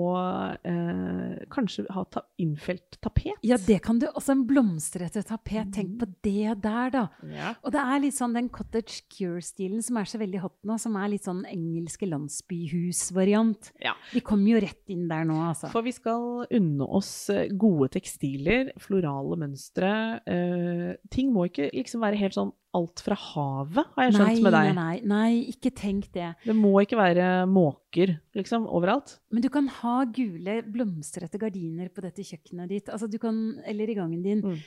eh, 0.64 1.42
kanskje 1.52 1.84
ha 1.92 2.06
ta 2.08 2.22
innfelt 2.40 2.96
tapet. 3.04 3.36
Ja, 3.44 3.58
det 3.60 3.82
kan 3.84 4.00
du. 4.00 4.06
Også 4.14 4.32
en 4.38 4.46
blomstrete 4.48 5.24
tapet. 5.28 5.74
Tenk 5.76 5.98
på 6.00 6.08
det 6.24 6.54
der, 6.64 6.94
da. 6.94 7.04
Ja. 7.28 7.52
Og 7.60 7.76
det 7.76 7.84
er 7.84 8.00
litt 8.06 8.16
sånn 8.16 8.38
den 8.38 8.48
cottage 8.54 9.02
cure-stilen 9.12 9.84
som 9.84 10.00
er 10.00 10.08
så 10.08 10.22
veldig 10.22 10.46
hot 10.46 10.56
nå, 10.64 10.78
som 10.80 10.96
er 10.96 11.12
litt 11.12 11.28
sånn 11.28 11.44
engelske 11.50 12.08
landsbyhus-variant. 12.08 13.74
Ja. 13.84 13.98
Vi 14.14 14.24
kommer 14.24 14.56
jo 14.56 14.64
rett 14.64 14.96
inn 14.96 15.10
der 15.12 15.28
nå, 15.28 15.42
altså. 15.50 15.74
For 15.74 15.84
vi 15.84 15.96
skal 15.96 16.48
unne 16.48 16.88
oss 16.88 17.12
eh, 17.34 17.52
gode 17.52 17.92
tekstiler, 17.98 18.72
florale 18.80 19.42
mønstre. 19.44 19.94
Eh, 20.24 20.90
ting 21.12 21.36
må 21.36 21.50
ikke 21.52 21.68
liksom 21.76 22.08
være 22.08 22.22
helt 22.24 22.40
sånn 22.40 22.56
alt 22.74 23.02
fra 23.06 23.16
havet, 23.20 23.90
har 23.96 24.08
jeg 24.08 24.14
skjønt 24.16 24.30
nei, 24.32 24.44
med 24.46 24.56
deg. 24.56 24.70
nei, 24.78 24.96
nei, 25.12 25.32
ikke 25.52 25.72
tenk 25.78 26.08
det. 26.16 26.32
Det 26.46 26.56
må 26.58 26.72
ikke 26.82 26.98
være 26.98 27.28
måker, 27.50 28.16
liksom, 28.34 28.66
overalt. 28.66 29.20
Men 29.30 29.46
du 29.46 29.50
kan 29.54 29.68
ha 29.82 29.96
gule, 30.10 30.56
blomstrete 30.74 31.38
gardiner 31.42 31.92
på 31.94 32.02
dette 32.06 32.26
kjøkkenet 32.26 32.74
ditt, 32.74 32.90
altså 32.90 33.10
du 33.12 33.20
kan, 33.22 33.38
eller 33.70 33.94
i 33.94 33.98
gangen 33.98 34.24
din. 34.26 34.42
Mm. 34.42 34.58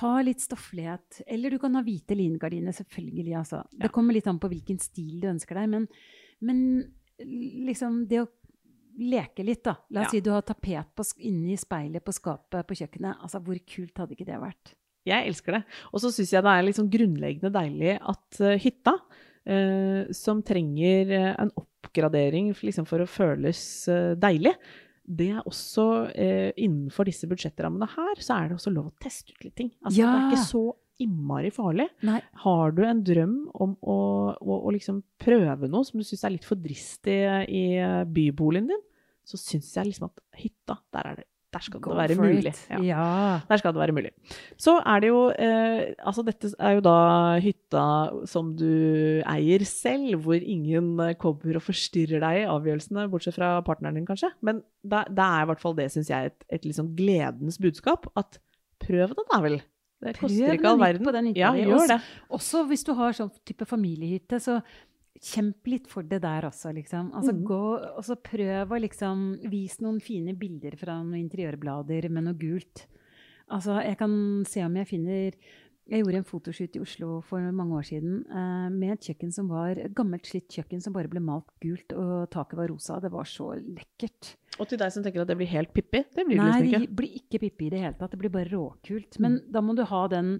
Ha 0.00 0.12
litt 0.26 0.42
stofflighet. 0.42 1.22
Eller 1.26 1.50
du 1.50 1.58
kan 1.62 1.74
ha 1.78 1.82
hvite 1.86 2.14
lingardiner, 2.18 2.74
selvfølgelig. 2.74 3.34
Altså. 3.38 3.64
Ja. 3.74 3.84
Det 3.86 3.92
kommer 3.94 4.14
litt 4.14 4.26
an 4.30 4.38
på 4.42 4.50
hvilken 4.50 4.78
stil 4.82 5.20
du 5.22 5.28
ønsker 5.30 5.58
deg. 5.58 5.68
Men, 5.70 5.86
men 6.42 6.64
liksom 7.66 8.04
det 8.10 8.22
å 8.24 8.30
leke 8.96 9.44
litt, 9.44 9.62
da. 9.66 9.76
La 9.90 10.02
oss 10.02 10.06
Ja. 10.08 10.10
si 10.16 10.20
du 10.24 10.30
har 10.30 10.42
tapet 10.42 10.94
på, 10.94 11.04
inni 11.18 11.56
speilet 11.56 12.04
på 12.04 12.14
skapet 12.14 12.66
på 12.66 12.74
kjøkkenet. 12.78 13.18
Altså, 13.22 13.42
hvor 13.42 13.58
kult 13.66 13.98
hadde 13.98 14.14
ikke 14.16 14.26
det 14.30 14.40
vært? 14.40 14.74
Jeg 15.06 15.30
elsker 15.30 15.58
det. 15.58 15.62
Og 15.92 16.02
så 16.02 16.10
syns 16.14 16.32
jeg 16.34 16.44
det 16.46 16.54
er 16.54 16.66
liksom 16.66 16.90
grunnleggende 16.92 17.52
deilig 17.54 17.94
at 18.00 18.40
eh, 18.42 18.58
hytta, 18.62 18.96
eh, 19.46 20.00
som 20.16 20.42
trenger 20.46 21.14
eh, 21.14 21.30
en 21.44 21.52
oppgradering 21.62 22.50
liksom 22.58 22.88
for 22.88 23.04
å 23.04 23.10
føles 23.10 23.60
deilig, 24.20 24.56
det 25.06 25.28
er 25.36 25.44
også 25.46 25.84
eh, 26.18 26.50
innenfor 26.58 27.06
disse 27.06 27.28
budsjettrammene 27.30 27.86
her, 27.92 28.18
så 28.18 28.40
er 28.40 28.48
det 28.50 28.56
også 28.58 28.72
lov 28.74 28.88
å 28.90 28.96
teste 29.02 29.36
ut 29.36 29.46
litt 29.46 29.54
ting. 29.58 29.70
Altså, 29.84 30.00
Det 30.00 30.08
er 30.08 30.26
ikke 30.26 30.48
så 30.48 30.64
innmari 31.04 31.52
farlig. 31.54 31.86
Nei. 32.08 32.18
Har 32.42 32.72
du 32.74 32.82
en 32.88 33.04
drøm 33.06 33.36
om 33.54 33.76
å, 33.86 33.98
å, 34.34 34.58
å 34.66 34.72
liksom 34.74 35.02
prøve 35.20 35.68
noe 35.70 35.86
som 35.86 36.00
du 36.00 36.06
syns 36.08 36.24
er 36.26 36.34
litt 36.34 36.48
for 36.48 36.58
dristig 36.58 37.20
i 37.52 37.64
byboligen 38.16 38.72
din, 38.72 38.82
så 39.26 39.38
syns 39.40 39.72
jeg 39.76 39.90
liksom 39.90 40.08
at 40.08 40.22
hytta, 40.40 40.78
der, 40.94 41.10
er 41.10 41.20
det, 41.20 41.26
der 41.56 41.64
skal 41.64 41.80
Go 41.80 41.94
det 41.96 41.98
være 42.02 42.16
mulig. 42.20 42.52
Ja. 42.70 42.80
Ja. 42.84 43.06
Der 43.48 43.60
skal 43.62 43.72
det 43.74 43.80
være 43.80 43.94
mulig. 43.96 44.10
Så 44.60 44.76
er 44.84 45.00
det 45.04 45.08
jo 45.10 45.20
eh, 45.32 45.94
Altså, 46.04 46.24
dette 46.26 46.50
er 46.60 46.76
jo 46.76 46.82
da 46.84 46.96
hytta 47.42 47.84
som 48.28 48.52
du 48.58 48.68
eier 49.24 49.64
selv, 49.68 50.20
hvor 50.26 50.36
ingen 50.36 50.92
kommer 51.22 51.56
og 51.60 51.64
forstyrrer 51.64 52.20
deg 52.22 52.42
i 52.42 52.48
avgjørelsene, 52.52 53.06
bortsett 53.12 53.38
fra 53.38 53.54
partneren 53.66 53.96
din, 53.98 54.06
kanskje. 54.08 54.30
Men 54.44 54.60
da 54.84 55.04
er 55.08 55.46
i 55.46 55.48
hvert 55.52 55.62
fall 55.64 55.76
det, 55.78 55.88
syns 55.94 56.12
jeg, 56.12 56.32
et, 56.34 56.46
et 56.58 56.68
liksom 56.68 56.92
gledens 56.98 57.58
budskap. 57.62 58.06
At 58.16 58.38
prøv 58.84 59.14
det, 59.16 59.26
da 59.32 59.40
vel. 59.44 59.58
Det 60.04 60.18
koster 60.20 60.52
ikke 60.52 60.68
all 60.68 60.82
verden. 60.82 61.06
på 61.08 61.12
den 61.16 61.30
ja, 61.34 61.54
gjør 61.56 61.78
Også- 61.80 62.00
Også 62.36 62.64
hvis 62.68 62.84
du 62.84 62.92
har 62.98 63.16
sånn 63.16 63.30
type 63.48 63.64
familiehytte, 63.64 64.36
så 64.44 64.58
kjemp 65.22 65.66
litt 65.66 65.86
for 65.88 66.02
det 66.02 66.22
der 66.22 66.42
også, 66.48 66.72
liksom. 66.74 67.12
Altså 67.12 67.32
Mm. 67.32 67.44
gå, 67.44 67.96
og 67.96 68.04
så 68.04 68.16
prøv 68.16 68.72
å 68.72 68.80
liksom 68.80 69.48
Vis 69.50 69.78
noen 69.80 70.00
fine 70.00 70.34
bilder 70.34 70.76
fra 70.76 71.02
noen 71.02 71.28
interiørblader 71.28 72.08
med 72.10 72.24
noe 72.24 72.34
gult. 72.34 72.86
Altså, 73.50 73.80
jeg 73.84 73.96
kan 73.98 74.44
se 74.44 74.64
om 74.64 74.74
jeg 74.74 74.86
finner 74.88 75.32
Jeg 75.88 76.02
gjorde 76.02 76.18
en 76.18 76.24
fotoshoot 76.26 76.74
i 76.76 76.80
Oslo 76.82 77.20
for 77.22 77.38
mange 77.54 77.76
år 77.78 77.84
siden 77.86 78.14
eh, 78.26 78.68
med 78.74 78.96
et 78.96 79.06
kjøkken 79.06 79.30
som 79.32 79.46
var 79.52 79.78
et 79.78 79.92
gammelt, 79.94 80.26
slitt 80.26 80.48
kjøkken 80.50 80.80
som 80.82 80.92
bare 80.96 81.06
ble 81.12 81.20
malt 81.22 81.46
gult, 81.62 81.92
og 81.94 82.26
taket 82.34 82.58
var 82.58 82.72
rosa. 82.72 82.96
Det 83.00 83.12
var 83.14 83.28
så 83.30 83.52
lekkert. 83.60 84.32
Og 84.58 84.66
til 84.70 84.80
deg 84.80 84.90
som 84.90 85.04
tenker 85.04 85.20
at 85.22 85.28
det 85.30 85.36
blir 85.38 85.50
helt 85.52 85.70
pippi, 85.76 86.00
det 86.16 86.24
blir 86.26 86.40
det 86.40 86.42
Nei, 86.42 86.46
liksom 86.48 86.66
det 86.66 86.72
ikke. 86.80 86.90
Mm. 86.90 86.96
blir 86.98 87.16
ikke 87.20 87.40
Pippi 87.44 87.66
i 87.66 87.70
det 87.74 87.80
hele 87.84 87.94
tatt. 88.00 88.10
Det 88.16 88.18
blir 88.22 88.32
bare 88.34 88.48
råkult. 88.50 89.18
Men 89.22 89.36
da 89.52 89.60
må 89.62 89.74
du 89.76 89.84
ha 89.84 90.00
den 90.10 90.30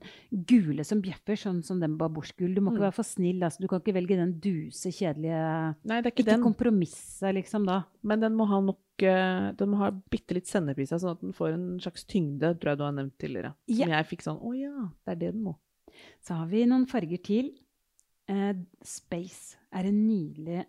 gule 0.49 0.87
som 0.89 1.03
bjeffer, 1.05 1.37
sånn 1.39 1.63
som 1.63 1.79
den 1.85 1.99
babouche-gul. 2.01 2.55
Du 2.57 2.63
må 2.65 2.73
ikke 2.73 2.81
Mm. 2.83 2.87
være 2.89 2.97
for 2.97 3.05
snill. 3.05 3.43
Altså. 3.45 3.61
Du 3.61 3.69
kan 3.69 3.81
ikke 3.85 3.95
velge 3.95 4.17
den 4.17 4.33
duse, 4.41 4.89
kjedelige 4.91 5.77
Nei, 5.85 6.01
det 6.01 6.07
er 6.07 6.11
ikke, 6.11 6.25
Ikke 6.25 6.33
den, 6.33 6.43
kompromisse, 6.43 7.31
liksom, 7.37 7.67
da. 7.67 7.83
men 8.03 8.21
den 8.21 8.35
må 8.35 8.49
ha 8.49 8.61
nok 8.61 8.79
eh, 9.03 9.53
de 9.59 9.69
har 9.75 9.91
ha 9.91 9.91
bitte 10.11 10.35
litt 10.35 10.47
sennep 10.47 10.79
i 10.79 10.87
seg, 10.87 11.01
sånn 11.03 11.17
at 11.17 11.21
den 11.25 11.33
får 11.37 11.53
en 11.55 11.67
slags 11.83 12.05
tyngde, 12.09 12.55
tror 12.61 12.73
jeg 12.73 12.79
du 12.81 12.85
har 12.87 12.93
nevnt 12.97 13.19
tidligere. 13.19 13.55
Som 13.69 13.93
jeg 13.95 14.07
fikk 14.13 14.23
sånn 14.23 14.41
Å 14.41 14.53
ja, 14.57 14.89
det 15.05 15.13
er 15.13 15.21
det 15.25 15.33
den 15.35 15.43
må. 15.43 15.57
Så 16.25 16.35
har 16.37 16.47
vi 16.51 16.65
noen 16.69 16.87
farger 16.91 17.23
til. 17.25 17.53
Eh, 18.29 18.53
Space 18.85 19.57
er 19.73 19.87
en 19.89 20.01
nydelig 20.07 20.65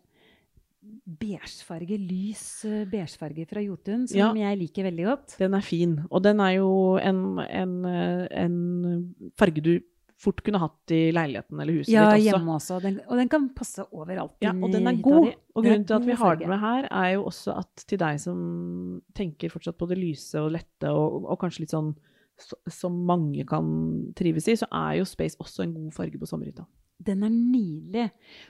beigefarge, 1.20 1.98
lys 2.00 2.44
eh, 2.68 2.86
beigefarge 2.90 3.46
fra 3.50 3.62
Jotun, 3.64 4.08
som 4.08 4.18
Ja. 4.20 4.34
jeg 4.34 4.60
liker 4.60 4.84
veldig 4.84 5.06
godt. 5.06 5.38
Den 5.40 5.54
er 5.54 5.62
fin. 5.62 6.06
Og 6.12 6.24
den 6.24 6.40
er 6.40 6.54
jo 6.58 6.98
en, 6.98 7.40
en, 7.40 7.86
eh, 7.86 8.28
en 8.32 9.16
farge 9.38 9.62
du 9.62 9.80
fort 10.18 10.42
kunne 10.46 10.60
hatt 10.62 10.92
i 10.96 11.12
leiligheten 11.14 11.60
eller 11.62 11.78
huset 11.78 11.92
Ja, 11.94 12.08
ditt 12.10 12.24
også. 12.24 12.30
hjemme 12.32 12.56
også. 12.58 12.80
Den, 12.82 12.96
og 13.06 13.20
den 13.22 13.30
kan 13.30 13.44
passe 13.54 13.86
overalt. 13.94 14.34
Ja, 14.42 14.52
og 14.56 14.72
den 14.74 14.90
er 14.90 14.98
god. 15.06 15.28
Og 15.54 15.64
grunnen 15.64 15.86
til 15.86 15.98
at 16.00 16.08
vi 16.08 16.16
har 16.18 16.40
den 16.40 16.50
med 16.50 16.60
her, 16.64 16.88
er 16.90 17.12
jo 17.14 17.28
også 17.30 17.54
at 17.60 17.86
til 17.88 18.02
deg 18.02 18.20
som 18.24 18.40
tenker 19.18 19.54
fortsatt 19.54 19.78
på 19.78 19.90
det 19.92 20.00
lyse 20.02 20.42
og 20.42 20.52
lette, 20.58 20.90
og, 20.90 21.24
og 21.26 21.38
kanskje 21.42 21.66
litt 21.66 21.76
sånn 21.76 21.94
som 22.70 22.94
mange 23.10 23.46
kan 23.50 23.70
trives 24.18 24.46
i, 24.52 24.58
så 24.60 24.68
er 24.70 25.00
jo 25.00 25.06
Space 25.10 25.38
også 25.42 25.64
en 25.66 25.72
god 25.74 25.94
farge 25.96 26.20
på 26.22 26.28
sommerhytta. 26.30 26.66
Den 27.08 27.24
er 27.26 27.30
nydelig. 27.34 28.08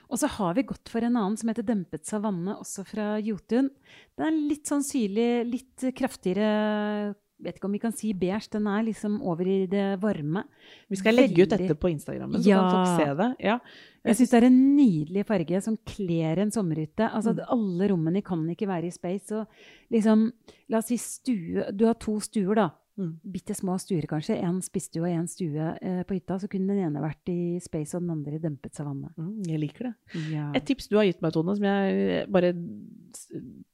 Og 0.08 0.20
så 0.20 0.28
har 0.38 0.54
vi 0.56 0.64
gått 0.68 0.88
for 0.88 1.04
en 1.04 1.16
annen 1.16 1.36
som 1.40 1.48
heter 1.52 1.64
Dempet 1.68 2.04
savanne, 2.08 2.56
også 2.60 2.84
fra 2.88 3.14
Jotun. 3.20 3.68
Den 4.16 4.26
er 4.26 4.36
litt 4.52 4.68
sånn 4.68 4.84
syrlig, 4.84 5.28
litt 5.48 5.84
kraftigere 5.96 7.14
Vet 7.40 7.56
ikke 7.60 7.64
om 7.68 7.72
vi 7.72 7.78
kan 7.78 7.92
si 7.94 8.12
beige. 8.12 8.48
Den 8.50 8.66
er 8.66 8.82
liksom 8.82 9.20
over 9.22 9.46
i 9.46 9.66
det 9.70 10.00
varme. 10.02 10.42
Vi 10.90 10.96
skal 10.96 11.14
legge 11.14 11.44
ut 11.44 11.50
dette 11.52 11.74
på 11.78 11.90
Instagrammen, 11.92 12.40
så 12.42 12.48
Ja. 12.48 12.58
kan 12.60 12.70
folk 12.72 12.98
se 12.98 13.14
det. 13.14 13.28
Ja. 13.46 13.58
Jeg 14.04 14.16
syns 14.16 14.30
det 14.30 14.42
er 14.42 14.46
en 14.46 14.76
nydelig 14.76 15.24
farge 15.26 15.62
som 15.62 15.76
kler 15.86 16.38
en 16.38 16.50
sommerhytte. 16.50 17.10
Altså, 17.12 17.34
Mm. 17.36 17.44
Alle 17.48 17.88
rommene 17.92 18.22
kan 18.24 18.42
ikke 18.48 18.66
være 18.66 18.86
i 18.86 18.90
space. 18.90 19.26
Så 19.28 19.46
liksom, 19.92 20.32
la 20.68 20.78
oss 20.78 20.86
si 20.86 20.96
stue 20.96 21.70
Du 21.76 21.86
har 21.86 21.94
to 21.94 22.18
stuer, 22.20 22.54
da. 22.54 22.70
Mm. 22.98 23.20
Bitte 23.30 23.54
små 23.54 23.78
stuer, 23.78 24.02
kanskje. 24.08 24.42
En 24.42 24.60
spisstue 24.60 25.02
og 25.02 25.08
en 25.20 25.28
stue 25.28 25.78
eh, 25.80 26.02
på 26.02 26.14
hytta. 26.18 26.40
Så 26.40 26.48
kunne 26.50 26.66
den 26.66 26.80
ene 26.92 27.00
vært 27.00 27.28
i 27.28 27.60
space 27.60 27.94
og 27.94 28.02
den 28.02 28.10
andre 28.10 28.34
i 28.34 28.38
dempet 28.42 28.72
savanne. 28.74 29.12
Mm, 29.16 29.46
jeg 29.46 29.60
liker 29.60 29.84
det. 29.84 29.94
Ja. 30.32 30.50
Et 30.52 30.64
tips 30.66 30.88
du 30.88 30.96
har 30.96 31.04
gitt 31.04 31.22
meg, 31.22 31.32
Tone, 31.32 31.54
som 31.54 31.62
jeg 31.64 32.26
bare 32.28 32.52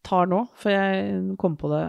tar 0.05 0.27
nå, 0.27 0.47
for 0.61 0.71
jeg 0.71 1.37
kom 1.41 1.57
på 1.57 1.71
det 1.73 1.85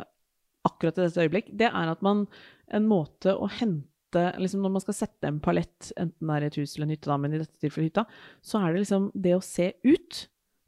akkurat 0.68 0.98
i 0.98 1.06
dette 1.06 1.26
øyeblikk, 1.26 1.52
det 1.58 1.70
er 1.72 1.92
at 1.92 2.02
man 2.06 2.26
En 2.74 2.88
måte 2.90 3.30
å 3.38 3.46
hente 3.46 4.22
liksom 4.42 4.64
Når 4.64 4.72
man 4.74 4.82
skal 4.82 4.96
sette 4.98 5.28
en 5.28 5.42
palett, 5.44 5.92
enten 6.00 6.30
det 6.30 6.36
er 6.38 6.46
et 6.48 6.58
hus 6.58 6.76
eller 6.76 6.88
en 6.88 6.94
hytte, 6.96 7.10
da, 7.12 7.18
men 7.20 7.34
i 7.36 7.42
dette 7.42 7.60
tilfellet 7.62 7.92
hytta, 7.92 8.06
så 8.42 8.62
er 8.64 8.74
det 8.74 8.86
liksom 8.86 9.10
det 9.14 9.34
å 9.36 9.42
se 9.44 9.74
ut, 9.84 10.22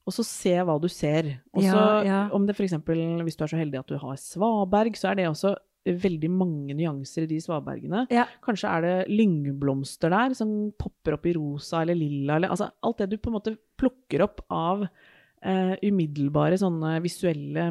og 0.03 0.13
så 0.17 0.25
se 0.27 0.53
hva 0.67 0.75
du 0.83 0.89
ser. 0.91 1.29
Og 1.55 1.63
så 1.63 1.71
Ja, 1.71 2.03
ja. 2.03 2.19
om 2.35 2.45
det 2.45 2.57
f.eks. 2.57 2.75
hvis 2.83 3.39
du 3.39 3.45
er 3.45 3.53
så 3.53 3.61
heldig 3.61 3.79
at 3.79 3.87
du 3.87 3.95
har 4.01 4.19
svaberg, 4.19 4.99
så 4.99 5.09
er 5.13 5.15
det 5.21 5.29
også 5.29 5.53
veldig 5.87 6.29
mange 6.33 6.75
nyanser 6.75 7.23
i 7.23 7.29
de 7.31 7.39
svabergene. 7.39 8.05
Ja. 8.11 8.25
Kanskje 8.43 8.71
er 8.71 8.83
det 8.83 8.95
lyngblomster 9.13 10.11
der 10.11 10.35
som 10.35 10.73
popper 10.79 11.15
opp 11.15 11.27
i 11.29 11.35
rosa 11.37 11.81
eller 11.81 11.95
lilla, 11.95 12.35
eller 12.35 12.51
altså 12.51 12.67
alt 12.83 12.99
det 13.03 13.13
du 13.13 13.17
på 13.21 13.31
en 13.31 13.37
måte 13.37 13.55
plukker 13.79 14.25
opp 14.27 14.43
av 14.51 14.83
eh, 14.83 15.75
umiddelbare 15.87 16.59
sånne 16.59 16.97
visuelle 17.05 17.69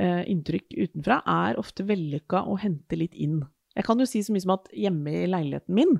inntrykk 0.00 0.72
utenfra, 0.74 1.20
er 1.22 1.58
ofte 1.60 1.84
vellykka 1.86 2.40
å 2.50 2.56
hente 2.58 2.98
litt 2.98 3.14
inn. 3.14 3.42
Jeg 3.74 3.86
kan 3.88 3.98
jo 3.98 4.06
si 4.06 4.22
så 4.22 4.34
mye 4.34 4.44
som 4.44 4.54
at 4.54 4.68
hjemme 4.74 5.12
i 5.24 5.28
leiligheten 5.30 5.74
min 5.74 5.96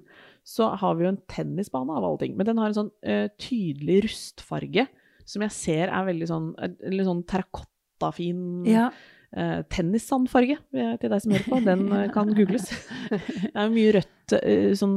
så 0.46 0.70
har 0.78 0.94
vi 0.94 1.06
jo 1.06 1.12
en 1.12 1.22
tennisbane 1.30 1.94
av 1.94 2.06
alle 2.06 2.20
ting, 2.22 2.36
men 2.38 2.46
den 2.46 2.60
har 2.60 2.70
en 2.70 2.76
sånn 2.76 2.92
eh, 3.02 3.26
tydelig 3.40 4.04
rustfarge 4.06 4.86
som 5.24 5.44
jeg 5.46 5.56
ser 5.56 5.90
er 5.90 6.06
veldig 6.06 6.28
sånn, 6.30 6.50
eh, 6.62 7.00
sånn 7.06 7.24
terrakottafin 7.30 8.68
ja. 8.68 8.90
Eh, 9.36 9.60
tennissandfarge 9.72 10.56
til 10.72 11.12
deg 11.12 11.22
som 11.22 11.34
hører 11.34 11.46
på. 11.48 11.60
Den 11.66 11.84
uh, 11.92 12.06
kan 12.14 12.32
googles. 12.36 12.70
det 13.10 13.52
er 13.52 13.72
mye 13.74 13.94
rødt 13.98 14.34
uh, 14.38 14.72
sånn 14.78 14.96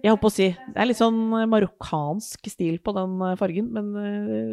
Jeg 0.00 0.10
holdt 0.10 0.22
på 0.22 0.30
å 0.30 0.34
si 0.34 0.48
Det 0.48 0.78
er 0.80 0.88
litt 0.88 1.00
sånn 1.00 1.20
marokkansk 1.52 2.50
stil 2.52 2.80
på 2.82 2.94
den 2.96 3.18
fargen, 3.40 3.70
men 3.74 3.92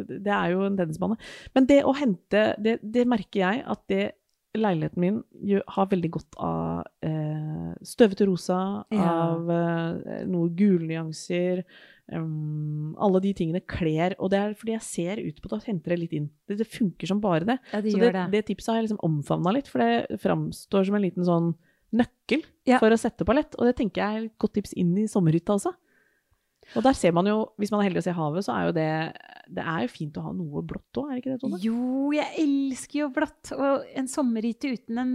det 0.08 0.34
er 0.34 0.54
jo 0.54 0.66
en 0.66 0.76
tennisbane. 0.78 1.18
Men 1.56 1.68
det 1.70 1.82
å 1.88 1.96
hente 1.96 2.50
Det, 2.60 2.78
det 2.82 3.06
merker 3.08 3.46
jeg 3.46 3.64
at 3.64 3.84
det 3.90 4.04
leiligheten 4.56 5.00
min 5.00 5.20
har 5.66 5.88
veldig 5.90 6.10
godt 6.16 6.38
av 6.40 6.86
eh, 7.04 7.72
støvete 7.84 8.26
rosa, 8.28 8.84
Ja. 8.94 9.10
av 9.34 9.50
eh, 9.50 10.24
noe 10.26 10.48
gule 10.56 10.86
nyanser. 10.88 11.64
Um, 12.10 12.94
alle 13.04 13.20
de 13.20 13.34
tingene 13.36 13.60
kler, 13.68 14.14
og 14.18 14.30
det 14.32 14.38
er 14.40 14.54
fordi 14.56 14.72
jeg 14.72 14.84
ser 14.86 15.20
ut 15.20 15.40
på 15.42 15.50
det 15.50 15.58
og 15.58 15.66
henter 15.68 15.92
det 15.92 15.98
litt 16.00 16.14
inn. 16.16 16.30
Det, 16.48 16.56
det 16.62 16.66
funker 16.72 17.06
som 17.10 17.20
bare 17.20 17.44
det. 17.44 17.58
ja, 17.72 17.80
de 17.84 17.90
Så 17.92 17.98
det, 18.00 18.12
det. 18.16 18.26
det 18.32 18.44
tipset 18.48 18.72
har 18.72 18.78
jeg 18.80 18.88
liksom 18.88 19.02
omfavna 19.04 19.52
litt, 19.52 19.68
for 19.68 19.82
det 19.84 20.20
framstår 20.22 20.86
som 20.88 20.96
en 20.96 21.04
liten 21.04 21.26
sånn 21.28 21.50
nøkkel 21.92 22.42
Ja. 22.68 22.78
for 22.80 22.88
å 22.92 22.96
sette 23.00 23.24
på 23.28 23.34
lett. 23.36 23.54
Og 23.60 23.68
det 23.68 23.76
tenker 23.76 24.00
jeg 24.00 24.16
er 24.22 24.24
et 24.30 24.38
godt 24.40 24.54
tips 24.56 24.72
inn 24.80 24.96
i 25.00 25.04
sommerhytta 25.08 25.52
også. 25.58 25.74
Og 26.76 26.82
der 26.84 26.92
ser 26.92 27.12
man 27.16 27.24
jo, 27.24 27.46
hvis 27.56 27.70
man 27.72 27.80
er 27.80 27.88
heldig 27.88 28.02
å 28.02 28.04
se 28.04 28.12
havet, 28.12 28.44
så 28.44 28.52
er 28.52 28.66
jo 28.68 28.72
det 28.76 28.88
Det 29.48 29.62
er 29.64 29.86
jo 29.86 29.88
fint 29.88 30.16
å 30.20 30.24
ha 30.26 30.32
noe 30.36 30.60
blått 30.68 30.98
òg, 31.00 31.06
er 31.08 31.14
det 31.14 31.22
ikke 31.22 31.30
det, 31.32 31.40
Tone? 31.40 31.60
Jo, 31.64 32.10
jeg 32.12 32.28
elsker 32.42 32.98
jo 33.00 33.06
blått. 33.16 33.52
Og 33.56 33.86
en 33.96 34.06
sommerhytte 34.12 34.68
uten 34.76 34.98
en, 35.00 35.12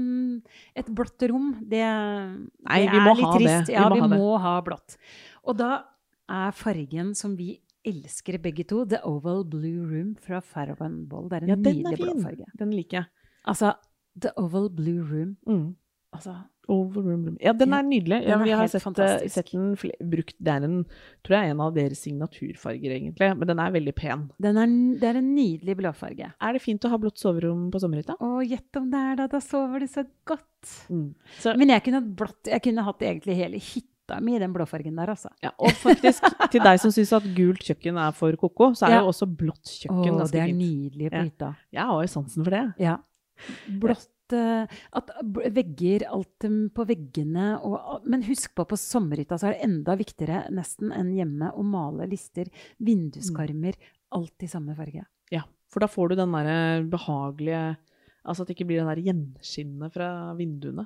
et 0.75 0.87
blått 0.89 1.21
rom, 1.29 1.51
det, 1.61 1.83
Nei, 1.85 2.79
det 2.89 2.97
er 2.97 3.13
litt 3.13 3.35
trist. 3.37 3.67
det. 3.67 3.67
Vi 3.67 3.73
Ja, 3.77 3.89
må 3.89 3.95
vi 3.95 4.01
ha 4.01 4.07
må 4.09 4.31
ha 4.41 4.55
blått. 4.65 4.97
Og 5.45 5.57
da 5.57 5.83
er 6.29 6.51
fargen 6.55 7.13
som 7.17 7.35
vi 7.39 7.59
elsker 7.85 8.37
begge 8.39 8.63
to, 8.69 8.85
The 8.87 9.01
Oval 9.03 9.43
Blue 9.43 9.83
Room 9.89 10.13
fra 10.15 10.39
Farrowan 10.39 11.05
Ball. 11.09 11.27
Det 11.29 11.41
er 11.41 11.43
en 11.43 11.49
Ja, 11.49 11.55
den 11.55 11.67
er 11.67 11.73
nydelig 11.81 11.99
blå 11.99 12.13
fin. 12.13 12.23
farge. 12.23 12.45
Den 12.59 12.71
liker 12.71 12.97
jeg. 13.01 13.05
Altså, 13.45 13.73
The 14.19 14.31
Oval 14.39 14.69
Blue 14.69 15.03
Room. 15.03 15.37
Mm. 15.47 15.75
Altså, 16.13 16.35
Oval 16.71 17.03
room, 17.03 17.23
room. 17.25 17.37
Ja, 17.43 17.51
den 17.51 17.73
er 17.75 17.83
nydelig. 17.83 18.21
Ja, 18.23 18.37
den 18.37 18.41
er 18.41 18.45
vi 18.45 18.51
har 18.55 18.67
sett, 18.71 18.85
sett 19.33 19.49
den 19.51 19.73
brukt. 19.75 20.35
Det 20.39 20.47
er 20.53 20.63
en, 20.63 20.85
tror 21.25 21.35
jeg 21.35 21.51
en 21.51 21.59
av 21.59 21.73
deres 21.75 21.99
signaturfarger, 22.05 22.93
egentlig. 22.95 23.29
Men 23.35 23.47
den 23.49 23.59
er 23.59 23.73
veldig 23.73 23.93
pen. 23.97 24.29
den 24.39 24.57
er, 24.61 24.67
det 25.01 25.09
er 25.09 25.19
en 25.19 25.35
nydelig 25.35 25.75
blåfarge. 25.81 26.29
Er 26.39 26.53
det 26.53 26.61
fint 26.63 26.85
å 26.87 26.89
ha 26.93 26.97
blått 26.97 27.19
soverom 27.19 27.69
på 27.73 27.81
sommerhytta? 27.83 28.15
Å, 28.15 28.39
gjett 28.47 28.79
om 28.79 28.87
det 28.93 29.01
er 29.09 29.19
da. 29.19 29.27
Da 29.27 29.41
sover 29.43 29.83
du 29.83 29.87
så 29.91 30.05
godt. 30.23 30.71
Mm. 30.87 31.09
Så, 31.41 31.57
Men 31.59 31.67
jeg 31.75 31.83
kunne 31.83 31.99
hatt 31.99 32.15
blått. 32.15 32.47
Jeg 32.47 32.63
kunne 32.63 32.87
hatt 32.87 33.01
egentlig 33.01 33.35
hele 33.35 33.59
hytta 33.59 33.92
mi 34.21 34.35
i 34.35 34.39
den 34.39 34.53
blåfargen 34.53 34.95
der, 34.99 35.09
altså. 35.13 35.29
ja, 35.43 35.51
og 35.59 35.71
faktisk, 35.79 36.23
til 36.51 36.61
deg 36.61 36.79
som 36.79 36.91
syns 36.91 37.13
at 37.15 37.23
gult 37.35 37.63
kjøkken 37.63 37.97
er 37.97 38.11
for 38.17 38.35
ko-ko, 38.39 38.71
så 38.75 38.87
er 38.87 38.95
Ja. 38.97 39.01
jo 39.01 39.11
også 39.13 39.27
blått 39.29 39.63
kjøkken 39.63 40.03
kjøkken 40.03 40.17
ganske 40.19 40.31
det 40.31 40.41
er 40.41 40.45
fint. 40.51 40.59
nydelig 40.59 41.09
på 41.11 41.15
Ja. 41.15 41.23
hytta. 41.23 41.55
Jeg 41.71 41.83
har 41.91 42.01
jo 42.01 42.07
sansen 42.07 42.43
for 42.43 42.51
det. 42.51 42.63
Ja. 42.79 42.97
Blått 43.67 44.09
eh, 44.33 44.67
at 44.93 45.09
vegger, 45.53 46.05
alt 46.09 46.45
på 46.73 46.85
veggene 46.87 47.59
og 47.63 48.05
Men 48.07 48.23
husk 48.23 48.53
på, 48.55 48.65
på 48.67 48.77
sommerhytta 48.79 49.37
så 49.37 49.47
er 49.49 49.53
det 49.57 49.63
enda 49.67 49.95
viktigere 49.99 50.49
nesten 50.51 50.91
enn 50.91 51.13
hjemme 51.15 51.51
å 51.53 51.63
male 51.63 52.07
lister, 52.09 52.45
vinduskarmer, 52.79 53.73
alt 54.13 54.43
i 54.43 54.47
samme 54.47 54.75
farge. 54.77 55.05
Ja, 55.31 55.43
for 55.71 55.79
da 55.83 55.87
får 55.87 56.09
du 56.09 56.15
den 56.21 56.31
derre 56.35 56.83
behagelige 56.89 57.77
Altså 58.25 58.41
at 58.43 58.47
det 58.47 58.55
ikke 58.55 58.67
blir 58.69 58.79
den 58.79 58.87
der 58.87 59.01
gjenskinnet 59.03 59.91
fra 59.91 60.05
vinduene. 60.37 60.85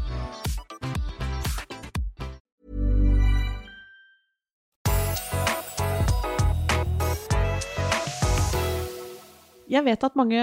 Jeg 9.71 9.85
vet 9.87 10.03
at 10.03 10.19
mange 10.19 10.41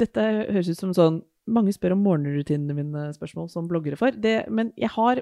Dette 0.00 0.24
høres 0.54 0.72
ut 0.72 0.80
som 0.80 0.96
sånn 0.96 1.20
Mange 1.50 1.72
spør 1.74 1.96
om 1.96 2.04
morgenrutinene 2.06 2.74
mine 2.76 3.08
spørsmål 3.16 3.48
som 3.50 3.66
bloggere 3.66 3.96
for. 3.98 4.14
Det, 4.14 4.44
men 4.46 4.68
jeg 4.78 4.92
har 4.94 5.18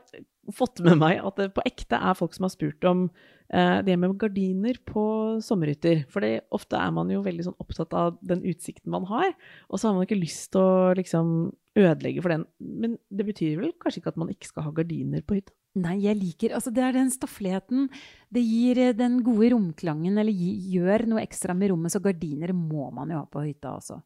fått 0.52 0.82
med 0.84 0.98
meg 1.00 1.22
at 1.24 1.38
det 1.40 1.46
på 1.56 1.64
ekte 1.64 1.96
er 1.96 2.18
folk 2.18 2.34
som 2.36 2.44
har 2.44 2.52
spurt 2.52 2.84
om 2.84 3.06
eh, 3.48 3.78
det 3.86 3.96
med 3.96 4.18
gardiner 4.20 4.76
på 4.84 5.04
sommerhytter. 5.40 6.02
For 6.12 6.28
ofte 6.52 6.76
er 6.76 6.92
man 6.92 7.08
jo 7.08 7.22
veldig 7.24 7.46
sånn 7.48 7.56
opptatt 7.64 7.96
av 7.96 8.18
den 8.20 8.44
utsikten 8.52 8.92
man 8.92 9.08
har, 9.08 9.32
og 9.72 9.80
så 9.80 9.88
har 9.88 9.96
man 9.96 10.04
ikke 10.04 10.20
lyst 10.20 10.50
til 10.52 10.60
å 10.60 10.92
liksom 11.00 11.32
ødelegge 11.80 12.20
for 12.20 12.36
den. 12.36 12.44
Men 12.60 12.98
det 13.08 13.30
betyr 13.30 13.56
vel 13.62 13.72
kanskje 13.80 14.02
ikke 14.02 14.12
at 14.12 14.20
man 14.20 14.36
ikke 14.36 14.52
skal 14.52 14.68
ha 14.68 14.76
gardiner 14.76 15.24
på 15.24 15.40
hytta? 15.40 15.56
Nei, 15.78 16.00
jeg 16.02 16.18
liker 16.18 16.56
Altså, 16.56 16.72
det 16.74 16.82
er 16.82 16.96
den 16.96 17.12
stoffligheten. 17.14 17.86
Det 18.34 18.42
gir 18.42 18.80
eh, 18.82 18.96
den 18.96 19.20
gode 19.26 19.52
romklangen, 19.54 20.18
eller 20.18 20.34
gi, 20.34 20.50
gjør 20.74 21.06
noe 21.12 21.22
ekstra 21.22 21.54
med 21.54 21.70
rommet. 21.70 21.94
Så 21.94 22.02
gardiner 22.02 22.52
må 22.56 22.88
man 22.94 23.12
jo 23.12 23.20
ha 23.20 23.28
på 23.30 23.44
hytta 23.44 23.76
også. 23.76 24.00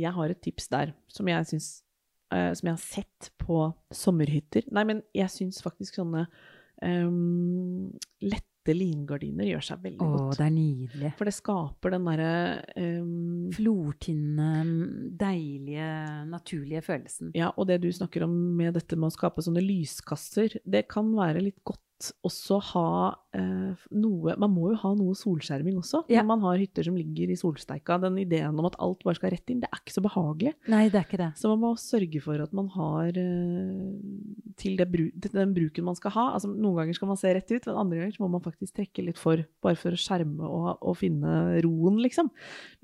Jeg 0.00 0.14
har 0.16 0.32
et 0.32 0.40
tips 0.40 0.70
der 0.72 0.94
som 1.10 1.28
jeg 1.28 1.46
syns 1.50 1.68
uh, 2.30 2.52
Som 2.54 2.68
jeg 2.68 2.76
har 2.76 2.84
sett 2.84 3.30
på 3.42 3.64
sommerhytter. 3.92 4.68
Nei, 4.72 4.86
men 4.88 5.02
jeg 5.16 5.32
syns 5.34 5.60
faktisk 5.64 5.98
sånne 5.98 6.24
um, 6.80 7.90
lette 8.60 8.76
lingardiner 8.76 9.48
gjør 9.48 9.64
seg 9.64 9.84
veldig 9.84 10.04
Å, 10.04 10.08
godt. 10.12 10.38
det 10.38 10.44
er 10.44 10.52
nydelig. 10.54 11.10
For 11.16 11.28
det 11.28 11.34
skaper 11.34 11.94
den 11.94 12.08
derre 12.08 12.32
um, 12.76 13.50
Flortynne, 13.56 14.50
deilige, 15.20 15.90
naturlige 16.28 16.82
følelsen. 16.84 17.32
Ja, 17.34 17.52
og 17.56 17.68
det 17.70 17.80
du 17.82 17.90
snakker 17.92 18.26
om 18.26 18.34
med 18.58 18.74
dette 18.76 18.98
med 18.98 19.10
å 19.10 19.14
skape 19.14 19.44
sånne 19.44 19.64
lyskasser, 19.64 20.60
det 20.64 20.86
kan 20.90 21.08
være 21.16 21.44
litt 21.48 21.60
godt 21.64 21.82
også 22.26 22.56
ha 22.72 22.84
eh, 23.36 23.82
noe 23.92 24.32
Man 24.40 24.50
må 24.54 24.70
jo 24.72 24.78
ha 24.82 24.90
noe 24.96 25.14
solskjerming 25.18 25.76
også, 25.80 26.00
Ja. 26.10 26.22
når 26.22 26.26
man 26.30 26.40
har 26.46 26.58
hytter 26.62 26.86
som 26.86 26.96
ligger 26.96 27.30
i 27.30 27.36
solsteika. 27.38 27.98
Den 28.02 28.16
ideen 28.22 28.58
om 28.58 28.66
at 28.68 28.78
alt 28.80 29.04
bare 29.04 29.18
skal 29.18 29.30
rett 29.34 29.50
inn, 29.52 29.60
det 29.60 29.68
er 29.70 29.80
ikke 29.82 29.94
så 29.96 30.02
behagelig. 30.04 30.54
Nei, 30.72 30.86
det 30.88 30.98
er 31.00 31.04
ikke 31.06 31.20
det. 31.20 31.28
Så 31.40 31.50
man 31.52 31.60
må 31.62 31.72
sørge 31.78 32.22
for 32.24 32.40
at 32.42 32.52
man 32.56 32.68
har 32.74 33.12
eh, 33.20 34.54
til, 34.60 34.76
det 34.80 34.88
bru 34.92 35.06
til 35.20 35.34
den 35.36 35.54
bruken 35.56 35.84
man 35.86 35.98
skal 35.98 36.14
ha. 36.16 36.26
Altså, 36.36 36.50
noen 36.52 36.80
ganger 36.80 36.96
skal 36.98 37.08
man 37.12 37.20
se 37.20 37.34
rett 37.36 37.52
ut, 37.54 37.66
men 37.70 37.80
andre 37.84 38.00
ganger 38.02 38.16
så 38.16 38.24
må 38.24 38.30
man 38.34 38.44
faktisk 38.44 38.74
trekke 38.80 39.04
litt 39.06 39.20
for, 39.20 39.44
bare 39.64 39.78
for 39.80 39.96
å 39.96 40.00
skjerme 40.00 40.44
og, 40.48 40.70
og 40.80 40.96
finne 41.00 41.60
roen, 41.64 42.00
liksom. 42.04 42.30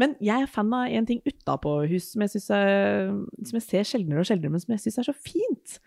Men 0.00 0.14
jeg 0.25 0.44
er 0.46 0.52
fan 0.52 0.73
av 0.76 0.87
en 0.92 1.08
ting 1.08 1.23
utapå 1.26 1.78
hus 1.90 2.12
som 2.12 2.25
jeg, 2.25 2.42
er, 2.54 3.11
som 3.44 3.58
jeg 3.61 3.66
ser 3.66 3.88
sjeldnere 3.92 4.23
og 4.25 4.28
sjeldnere, 4.30 4.52
men 4.56 4.62
som 4.62 4.76
jeg 4.76 4.85
syns 4.87 5.00
er 5.02 5.08
så 5.11 5.16
fint. 5.16 5.78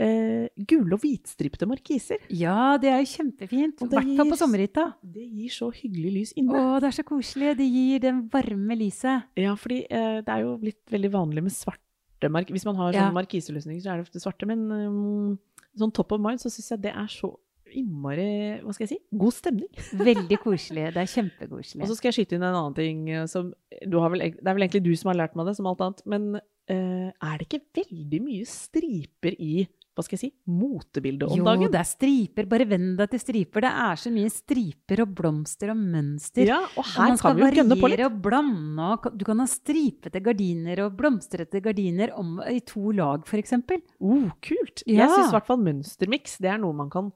Eh, 0.00 0.46
gule 0.64 0.96
og 0.96 1.02
hvitstripte 1.02 1.66
markiser. 1.68 2.22
Ja, 2.32 2.78
det 2.80 2.88
er 2.88 3.02
jo 3.02 3.08
kjempefint. 3.10 3.82
I 3.84 3.88
hvert 3.90 4.12
fall 4.16 4.30
på 4.32 4.38
sommerhytta. 4.40 4.86
Det 5.04 5.26
gir 5.28 5.52
så 5.52 5.68
hyggelig 5.76 6.12
lys 6.14 6.30
Å, 6.32 6.38
inne. 6.40 6.62
det 6.80 6.88
er 6.88 6.96
så 6.96 7.04
koselig. 7.04 7.50
Det 7.58 7.66
gir 7.68 8.00
det 8.06 8.12
varme 8.32 8.78
lyset. 8.80 9.28
Ja, 9.36 9.52
fordi 9.60 9.82
eh, 9.90 10.22
det 10.24 10.32
er 10.32 10.46
jo 10.46 10.54
blitt 10.62 10.80
veldig 10.94 11.10
vanlig 11.12 11.44
med 11.44 11.52
svarte 11.52 12.30
mark... 12.32 12.48
Hvis 12.52 12.64
man 12.68 12.80
har 12.80 12.94
Ja. 12.94 13.04
sånne 13.04 13.18
markiseløsninger, 13.20 13.82
så 13.84 13.92
er 13.92 14.00
det 14.00 14.08
ofte 14.08 14.22
svarte. 14.24 14.48
Men 14.48 14.64
um, 14.72 15.38
sånn 15.76 15.92
top 15.92 16.12
of 16.16 16.22
mind 16.24 16.40
så 16.40 16.48
syns 16.52 16.70
jeg 16.72 16.82
det 16.88 16.94
er 16.96 17.10
så 17.12 17.34
innmari 17.70 18.24
Hva 18.64 18.72
skal 18.74 18.86
jeg 18.86 18.94
si? 18.94 18.98
God 19.20 19.36
stemning. 19.36 19.68
Veldig 20.10 20.38
koselig. 20.42 20.86
Det 20.96 21.02
er 21.04 21.10
kjempekoselig. 21.12 21.84
Og 21.84 21.92
så 21.92 21.98
skal 21.98 22.10
jeg 22.10 22.22
skyte 22.22 22.38
inn 22.38 22.46
en 22.46 22.56
annen 22.56 22.78
ting 22.78 23.04
eh, 23.12 23.26
som 23.30 23.52
du 23.84 23.98
har 24.00 24.10
vel, 24.14 24.24
Det 24.32 24.48
er 24.48 24.56
vel 24.56 24.64
egentlig 24.64 24.82
du 24.88 24.94
som 24.96 25.12
har 25.12 25.20
lært 25.20 25.36
meg 25.38 25.46
det, 25.50 25.54
som 25.60 25.68
alt 25.70 25.84
annet. 25.84 26.00
Men 26.08 26.30
uh, 26.40 27.10
er 27.12 27.36
det 27.36 27.46
ikke 27.50 27.84
veldig 27.84 28.22
mye 28.24 28.48
striper 28.48 29.36
i 29.36 29.68
hva 30.00 30.06
skal 30.06 30.16
jeg 30.16 30.22
si, 30.24 30.30
motebildet 30.50 31.28
om 31.28 31.38
jo, 31.38 31.46
dagen? 31.46 31.70
det 31.70 31.80
er 31.80 31.88
striper. 31.88 32.48
Bare 32.50 32.66
venn 32.70 32.88
deg 32.98 33.12
til 33.12 33.22
striper. 33.22 33.66
Det 33.66 33.72
er 33.84 34.00
så 34.02 34.12
mye 34.14 34.32
striper 34.34 35.04
og 35.04 35.14
blomster 35.20 35.72
og 35.74 35.80
mønster. 35.80 36.44
Ja, 36.48 36.60
og 36.72 36.80
Og 36.80 36.90
her 36.96 37.14
og 37.14 37.22
kan 37.22 37.38
vi 37.38 37.44
jo 37.44 37.50
gønne 37.60 37.60
på 37.60 37.60
litt. 37.60 37.60
Man 37.60 37.70
skal 37.70 37.86
variere 37.86 38.10
og 38.10 38.20
blande. 38.26 38.90
Og 38.96 39.18
du 39.20 39.24
kan 39.28 39.44
ha 39.44 39.48
stripete 39.50 40.24
gardiner 40.24 40.84
og 40.86 40.98
blomstrete 40.98 41.62
gardiner 41.64 42.14
om, 42.18 42.38
i 42.48 42.60
to 42.66 42.94
lag, 42.96 43.26
f.eks. 43.28 43.58
Oh, 44.00 44.30
kult! 44.42 44.84
Ja. 44.86 45.04
Jeg 45.04 45.14
syns 45.14 45.28
i 45.28 45.36
hvert 45.36 45.50
fall 45.50 45.60
mønstermiks 45.62 46.38
det 46.40 46.54
er 46.54 46.62
noe 46.62 46.76
man 46.76 46.90
kan 46.92 47.12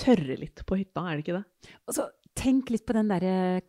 tørre 0.00 0.36
litt 0.40 0.64
på 0.66 0.78
hytta, 0.80 1.04
er 1.06 1.18
det 1.18 1.24
ikke 1.24 1.38
det? 1.38 1.72
Og 1.88 1.96
så 1.96 2.08
tenk 2.38 2.70
litt 2.72 2.86
på 2.88 2.94
den 2.96 3.10
derre 3.10 3.60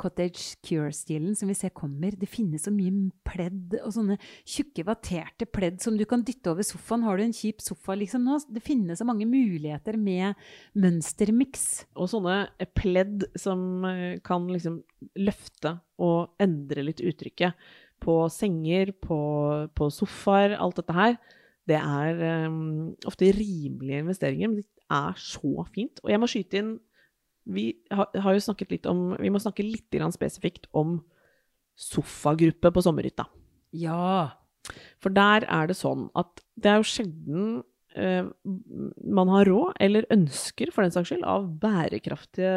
cottage, 0.00 0.56
cure-stilen 0.64 1.36
som 1.38 1.50
vi 1.50 1.56
ser 1.58 1.72
kommer. 1.76 2.14
Det 2.16 2.28
finnes 2.30 2.66
så 2.66 2.72
mye 2.74 3.10
pledd 3.26 3.76
og 3.82 3.92
sånne 3.94 4.18
tjukke, 4.42 4.84
vatterte 4.88 5.48
pledd 5.48 5.80
som 5.84 5.98
du 5.98 6.04
kan 6.08 6.24
dytte 6.26 6.52
over 6.52 6.66
sofaen. 6.66 7.04
Har 7.06 7.18
du 7.18 7.26
en 7.26 7.36
kjip 7.36 7.64
sofa 7.64 7.96
liksom 7.98 8.26
nå? 8.26 8.38
Det 8.52 8.64
finnes 8.64 9.00
så 9.00 9.06
mange 9.08 9.28
muligheter 9.28 9.98
med 10.00 10.36
mønstermiks. 10.78 11.86
Og 11.96 12.10
sånne 12.12 12.38
pledd 12.78 13.26
som 13.38 13.84
eh, 13.88 14.18
kan 14.26 14.48
liksom 14.50 14.80
løfte 15.20 15.78
og 16.02 16.36
endre 16.42 16.88
litt 16.88 17.02
uttrykket 17.04 17.56
på 18.02 18.20
senger, 18.32 18.92
på, 19.02 19.18
på 19.76 19.90
sofaer, 19.94 20.56
alt 20.60 20.80
dette 20.80 20.96
her. 20.96 21.16
Det 21.66 21.78
er 21.80 22.20
um, 22.46 22.92
ofte 23.08 23.32
rimelige 23.34 24.04
investeringer, 24.04 24.52
men 24.52 24.60
det 24.60 24.68
er 24.92 25.16
så 25.18 25.64
fint. 25.74 26.02
Og 26.04 26.12
jeg 26.12 26.22
må 26.22 26.28
skyte 26.30 26.60
inn 26.60 26.74
Vi 27.46 27.68
har, 27.94 28.10
jo 28.34 28.42
snakket 28.42 28.72
litt 28.74 28.88
om 28.90 29.12
Vi 29.22 29.30
må 29.30 29.38
snakke 29.38 29.62
litt 29.62 29.94
spesifikt 30.14 30.66
om 30.74 30.98
sofagruppe 31.76 32.72
på 32.72 32.82
sommerhytta. 32.82 33.26
Ja. 33.76 34.34
For 35.02 35.14
der 35.14 35.46
er 35.46 35.68
det 35.68 35.78
sånn 35.78 36.08
at 36.18 36.42
det 36.58 36.70
er 36.72 36.80
jo 36.80 36.86
sjelden 36.88 37.48
eh, 37.94 38.28
man 39.04 39.30
har 39.30 39.46
råd, 39.48 39.76
eller 39.84 40.08
ønsker 40.14 40.72
for 40.74 40.86
den 40.86 40.94
saks 40.94 41.12
skyld, 41.12 41.26
av 41.28 41.46
bærekraftige 41.60 42.54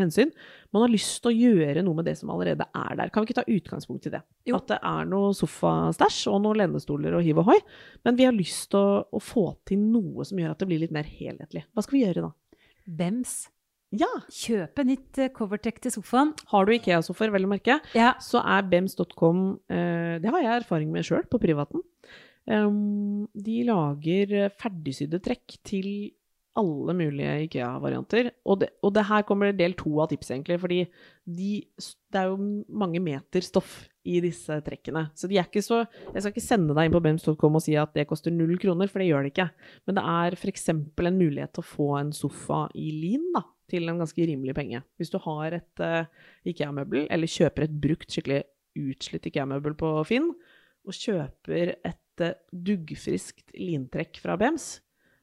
hensyn. 0.00 0.32
Man 0.74 0.86
har 0.86 0.92
lyst 0.92 1.20
til 1.20 1.32
å 1.32 1.36
gjøre 1.36 1.84
noe 1.84 2.00
med 2.00 2.08
det 2.08 2.16
som 2.18 2.32
allerede 2.32 2.66
er 2.66 2.96
der. 2.98 3.12
Kan 3.12 3.22
vi 3.22 3.30
ikke 3.30 3.42
ta 3.42 3.58
utgangspunkt 3.58 4.08
i 4.08 4.14
det? 4.16 4.22
Jo. 4.48 4.58
At 4.58 4.72
det 4.72 4.80
er 4.80 5.10
noe 5.10 5.34
sofastæsj 5.36 6.30
og 6.32 6.40
noen 6.46 6.62
lenestoler 6.64 7.18
og 7.18 7.26
hiv 7.26 7.42
og 7.44 7.52
hoi, 7.52 7.58
men 8.08 8.18
vi 8.18 8.28
har 8.28 8.36
lyst 8.36 8.70
til 8.72 8.80
å, 8.80 9.02
å 9.04 9.22
få 9.22 9.50
til 9.68 9.84
noe 9.84 10.26
som 10.26 10.40
gjør 10.40 10.56
at 10.56 10.64
det 10.64 10.70
blir 10.72 10.82
litt 10.82 10.96
mer 10.96 11.06
helhetlig. 11.06 11.66
Hva 11.76 11.84
skal 11.84 11.98
vi 11.98 12.06
gjøre 12.06 12.30
da? 12.30 12.32
Bems. 12.86 13.44
Ja, 13.94 14.08
Kjøpe 14.32 14.82
nytt 14.84 15.18
eh, 15.22 15.28
covertech 15.30 15.78
til 15.80 15.92
sofaen. 15.94 16.32
har 16.50 16.66
du 16.66 16.72
IKEA-sofaer, 16.74 17.30
vel 17.32 17.44
å 17.46 17.52
merke, 17.52 17.78
Ja. 17.94 18.14
så 18.18 18.42
er 18.42 18.62
bems.com 18.66 19.60
eh, 19.70 20.18
Det 20.18 20.30
har 20.32 20.42
jeg 20.42 20.62
erfaring 20.64 20.90
med 20.92 21.04
sjøl, 21.06 21.22
på 21.30 21.38
privaten. 21.40 21.82
De 22.46 23.56
lager 23.66 24.32
eh, 24.44 24.52
ferdigsydde 24.60 25.18
trekk 25.24 25.56
til 25.66 25.88
alle 26.56 26.94
mulige 26.96 27.32
IKEA-varianter. 27.46 28.30
Og, 28.48 28.62
og 28.82 28.92
det 28.96 29.02
her 29.10 29.24
kommer 29.28 29.52
del 29.52 29.74
to 29.76 29.90
av 30.00 30.08
tipset, 30.08 30.38
egentlig. 30.38 30.56
Fordi 30.62 30.78
de, 31.28 31.50
det 32.12 32.20
er 32.22 32.30
jo 32.30 32.38
mange 32.80 33.02
meter 33.04 33.44
stoff 33.44 33.82
i 34.08 34.20
disse 34.24 34.56
trekkene. 34.64 35.10
Så 35.18 35.28
de 35.28 35.36
er 35.36 35.44
ikke 35.50 35.60
så 35.66 35.82
Jeg 36.14 36.22
skal 36.22 36.32
ikke 36.32 36.44
sende 36.46 36.76
deg 36.78 36.88
inn 36.88 36.94
på 36.94 37.02
bems.com 37.04 37.58
og 37.58 37.64
si 37.66 37.74
at 37.76 37.92
det 37.98 38.06
koster 38.08 38.32
null 38.32 38.56
kroner, 38.62 38.88
for 38.88 39.02
det 39.02 39.10
gjør 39.10 39.26
det 39.26 39.34
ikke. 39.34 39.50
Men 39.86 39.98
det 39.98 40.06
er 40.14 40.38
f.eks. 40.38 40.68
en 40.72 41.20
mulighet 41.20 41.52
til 41.58 41.64
å 41.64 41.68
få 41.74 41.90
en 42.00 42.14
sofa 42.16 42.66
i 42.78 42.88
lin, 43.02 43.28
da. 43.36 43.44
Til 43.70 43.88
en 43.90 43.98
ganske 43.98 44.28
rimelig 44.28 44.54
penge. 44.54 44.82
Hvis 45.00 45.10
du 45.10 45.18
har 45.24 45.56
et 45.58 45.82
uh, 45.82 46.06
IKEA-møbel, 46.46 47.08
eller 47.10 47.30
kjøper 47.30 47.66
et 47.66 47.76
brukt, 47.82 48.08
skikkelig 48.12 48.44
utslitt 48.78 49.26
IKEA-møbel 49.26 49.74
på 49.78 49.92
Finn, 50.06 50.30
og 50.86 50.94
kjøper 50.94 51.74
et 51.76 52.24
uh, 52.24 52.36
duggfriskt 52.52 53.56
lintrekk 53.58 54.20
fra 54.22 54.38
Bems, 54.40 54.76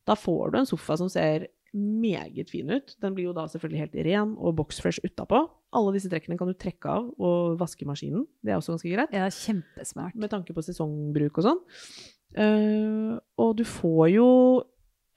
da 0.04 0.18
får 0.20 0.52
du 0.52 0.60
en 0.60 0.68
sofa 0.68 0.98
som 1.00 1.12
ser 1.12 1.48
meget 1.74 2.52
fin 2.54 2.70
ut. 2.70 2.96
Den 3.02 3.16
blir 3.16 3.30
jo 3.30 3.36
da 3.36 3.48
selvfølgelig 3.50 3.82
helt 3.82 3.96
ren 4.08 4.36
og 4.38 4.58
boxfresh 4.60 5.02
utapå. 5.06 5.42
Alle 5.74 5.94
disse 5.96 6.12
trekkene 6.12 6.38
kan 6.38 6.52
du 6.52 6.58
trekke 6.58 6.92
av 6.92 7.08
og 7.18 7.56
vaske 7.62 7.86
i 7.86 7.90
maskinen. 7.90 8.28
Det 8.46 8.54
er 8.54 8.60
også 8.60 8.76
ganske 8.76 8.92
greit 8.92 9.16
ja, 9.16 9.30
kjempesmart. 9.34 10.16
med 10.16 10.30
tanke 10.30 10.54
på 10.54 10.66
sesongbruk 10.66 11.40
og 11.42 11.48
sånn. 11.48 11.64
Uh, 12.34 13.18
og 13.42 13.58
du 13.58 13.66
får 13.66 14.06
jo 14.14 14.30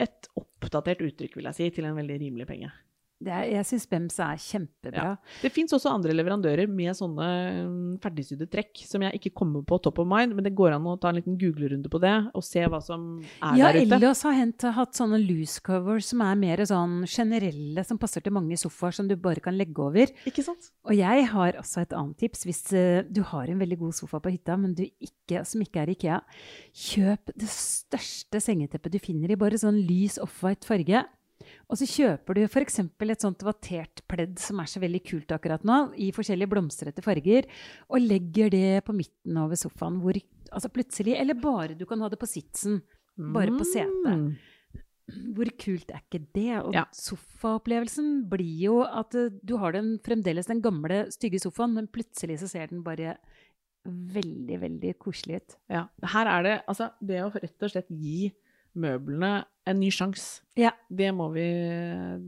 et 0.01 0.29
oppdatert 0.37 1.05
uttrykk, 1.05 1.39
vil 1.39 1.49
jeg 1.51 1.59
si, 1.59 1.69
til 1.77 1.89
en 1.89 1.97
veldig 1.97 2.19
rimelig 2.21 2.49
penge. 2.49 2.73
Det 3.17 3.33
er, 3.33 3.47
jeg 3.49 3.65
syns 3.65 3.87
Bems 3.89 4.19
er 4.21 4.41
kjempebra. 4.45 5.15
Det 5.41 5.49
fins 5.55 5.73
også 5.73 5.89
andre 5.89 6.13
leverandører 6.13 6.69
med 6.69 6.93
sånne 6.99 7.29
mm, 7.65 7.95
ferdigsydde 8.03 8.49
trekk, 8.53 8.83
som 8.85 9.07
jeg 9.07 9.17
ikke 9.17 9.33
kommer 9.41 9.65
på 9.65 9.79
top 9.81 10.03
of 10.03 10.09
mind, 10.11 10.35
men 10.37 10.45
det 10.45 10.53
går 10.57 10.75
an 10.77 10.85
å 10.85 10.99
ta 11.01 11.09
en 11.09 11.17
liten 11.17 11.39
googlerunde 11.41 11.89
på 11.93 12.01
det 12.03 12.13
og 12.37 12.45
se 12.45 12.67
hva 12.69 12.83
som 12.85 13.07
er 13.23 13.57
Ja, 13.57 13.71
der 13.71 13.81
ute. 13.81 13.87
Ja, 13.89 13.97
Ellos 13.97 14.21
har 14.29 14.37
hent, 14.37 14.69
hatt 14.77 15.01
sånne 15.01 15.23
loose 15.23 15.65
covers 15.65 16.11
som 16.13 16.27
er 16.27 16.37
mer 16.43 16.61
sånn 16.69 17.01
generelle, 17.09 17.87
som 17.89 18.01
passer 18.01 18.25
til 18.25 18.37
mange 18.37 18.61
sofaer 18.61 19.01
som 19.01 19.09
du 19.09 19.17
bare 19.17 19.41
kan 19.41 19.57
legge 19.57 19.81
over. 19.81 20.13
Ikke 20.29 20.45
sant? 20.45 20.71
Og 20.85 20.97
jeg 20.99 21.27
har 21.33 21.61
også 21.63 21.87
et 21.87 21.97
annet 21.97 22.21
tips. 22.21 22.45
Hvis 22.45 22.63
eh, 22.77 23.01
du 23.09 23.23
har 23.33 23.49
en 23.49 23.65
veldig 23.65 23.81
god 23.81 23.97
sofa 23.97 24.21
på 24.21 24.37
hytta, 24.37 24.61
men 24.61 24.77
du 24.77 24.85
ikke, 24.85 25.41
som 25.49 25.65
ikke 25.65 25.87
er 25.87 25.97
Ikea, 25.97 26.21
kjøp 26.87 27.33
det 27.33 27.49
største 27.49 28.45
sengeteppet 28.45 28.93
du 28.93 29.01
finner 29.01 29.33
i 29.33 29.41
bare 29.41 29.57
sånn 29.61 29.81
lys 29.89 30.21
off-white 30.21 30.69
farge. 30.69 31.07
Og 31.69 31.79
så 31.79 31.87
kjøper 31.89 32.39
du 32.39 32.43
f.eks. 32.47 32.79
et 32.81 33.23
sånt 33.25 33.43
vattert 33.47 34.03
pledd 34.09 34.39
som 34.41 34.61
er 34.63 34.71
så 34.71 34.81
veldig 34.83 35.03
kult 35.05 35.33
akkurat 35.37 35.65
nå, 35.67 35.93
i 36.01 36.11
forskjellige 36.15 36.51
blomstrete 36.51 37.05
farger, 37.05 37.47
og 37.91 38.01
legger 38.03 38.51
det 38.55 38.85
på 38.87 38.95
midten 38.97 39.37
over 39.43 39.59
sofaen, 39.61 40.01
hvor 40.03 40.17
altså 40.51 40.71
plutselig 40.73 41.17
Eller 41.19 41.35
bare 41.35 41.75
du 41.77 41.85
kan 41.87 42.01
ha 42.01 42.09
det 42.09 42.19
på 42.21 42.29
sitsen. 42.31 42.81
Bare 43.17 43.53
på 43.57 43.65
setet. 43.65 44.05
Mm. 44.05 44.37
hvor 45.37 45.49
kult 45.63 45.91
er 45.95 46.01
ikke 46.03 46.27
det? 46.35 46.51
Og 46.67 46.75
Ja. 46.75 46.85
sofaopplevelsen 46.93 48.29
blir 48.29 48.57
jo 48.65 48.81
at 48.83 49.15
eh, 49.15 49.31
du 49.45 49.57
har 49.57 49.73
den 49.73 49.99
fremdeles 50.03 50.47
den 50.51 50.61
gamle, 50.61 51.07
stygge 51.15 51.39
sofaen, 51.41 51.75
men 51.75 51.87
plutselig 51.87 52.41
så 52.41 52.49
ser 52.51 52.67
den 52.73 52.83
bare 52.83 53.17
veldig, 53.87 54.59
veldig 54.61 54.99
koselig 54.99 55.37
ut. 55.43 55.57
Ja. 55.71 55.85
Her 56.03 56.27
er 56.27 56.43
det 56.43 56.57
altså 56.67 56.91
det 57.01 57.21
å 57.23 57.31
rett 57.33 57.63
og 57.63 57.71
slett 57.71 57.89
gi 57.89 58.33
møblene 58.79 59.41
en 59.67 59.81
ny 59.81 59.91
sjanse. 59.95 60.45
Ja. 60.59 60.73
Det 60.89 61.11
må 61.17 61.29
vi 61.35 61.47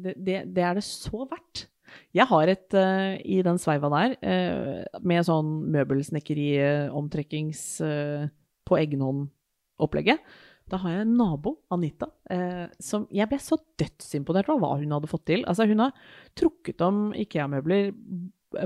det, 0.02 0.14
det, 0.16 0.40
det 0.54 0.64
er 0.64 0.78
det 0.78 0.86
så 0.86 1.24
verdt. 1.28 1.68
Jeg 2.16 2.28
har 2.28 2.50
et 2.50 2.76
uh, 2.76 3.14
i 3.24 3.40
den 3.44 3.60
sveiva 3.60 3.90
der, 3.92 4.16
uh, 4.20 5.00
med 5.00 5.24
sånn 5.26 5.54
møbelsnekkeri, 5.72 6.50
eh, 6.60 6.92
uh, 6.92 8.28
på 8.68 8.78
egen 8.80 9.04
hånd-opplegget. 9.04 10.24
Da 10.68 10.80
har 10.82 10.92
jeg 10.92 11.06
en 11.06 11.14
nabo, 11.16 11.54
Anita, 11.72 12.10
eh, 12.28 12.66
som 12.76 13.06
jeg 13.08 13.24
ble 13.30 13.38
så 13.40 13.56
dødsimponert 13.80 14.50
over 14.52 14.60
hva 14.60 14.80
hun 14.82 14.90
hadde 14.92 15.08
fått 15.08 15.24
til. 15.30 15.44
Altså, 15.48 15.64
hun 15.64 15.80
har 15.80 15.94
trukket 16.36 16.84
om 16.84 17.14
Ikea-møbler 17.16 17.94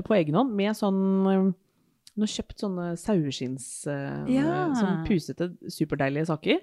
på 0.03 0.17
egen 0.17 0.35
hånd 0.35 0.51
med 0.57 0.75
sånn 0.75 0.99
Hun 1.23 2.25
har 2.25 2.33
kjøpt 2.33 2.59
sånne 2.59 2.89
saueskinns... 2.99 3.69
Ja. 3.87 4.65
Sånn 4.75 5.05
pusete, 5.07 5.47
superdeilige 5.71 6.27
saker. 6.27 6.59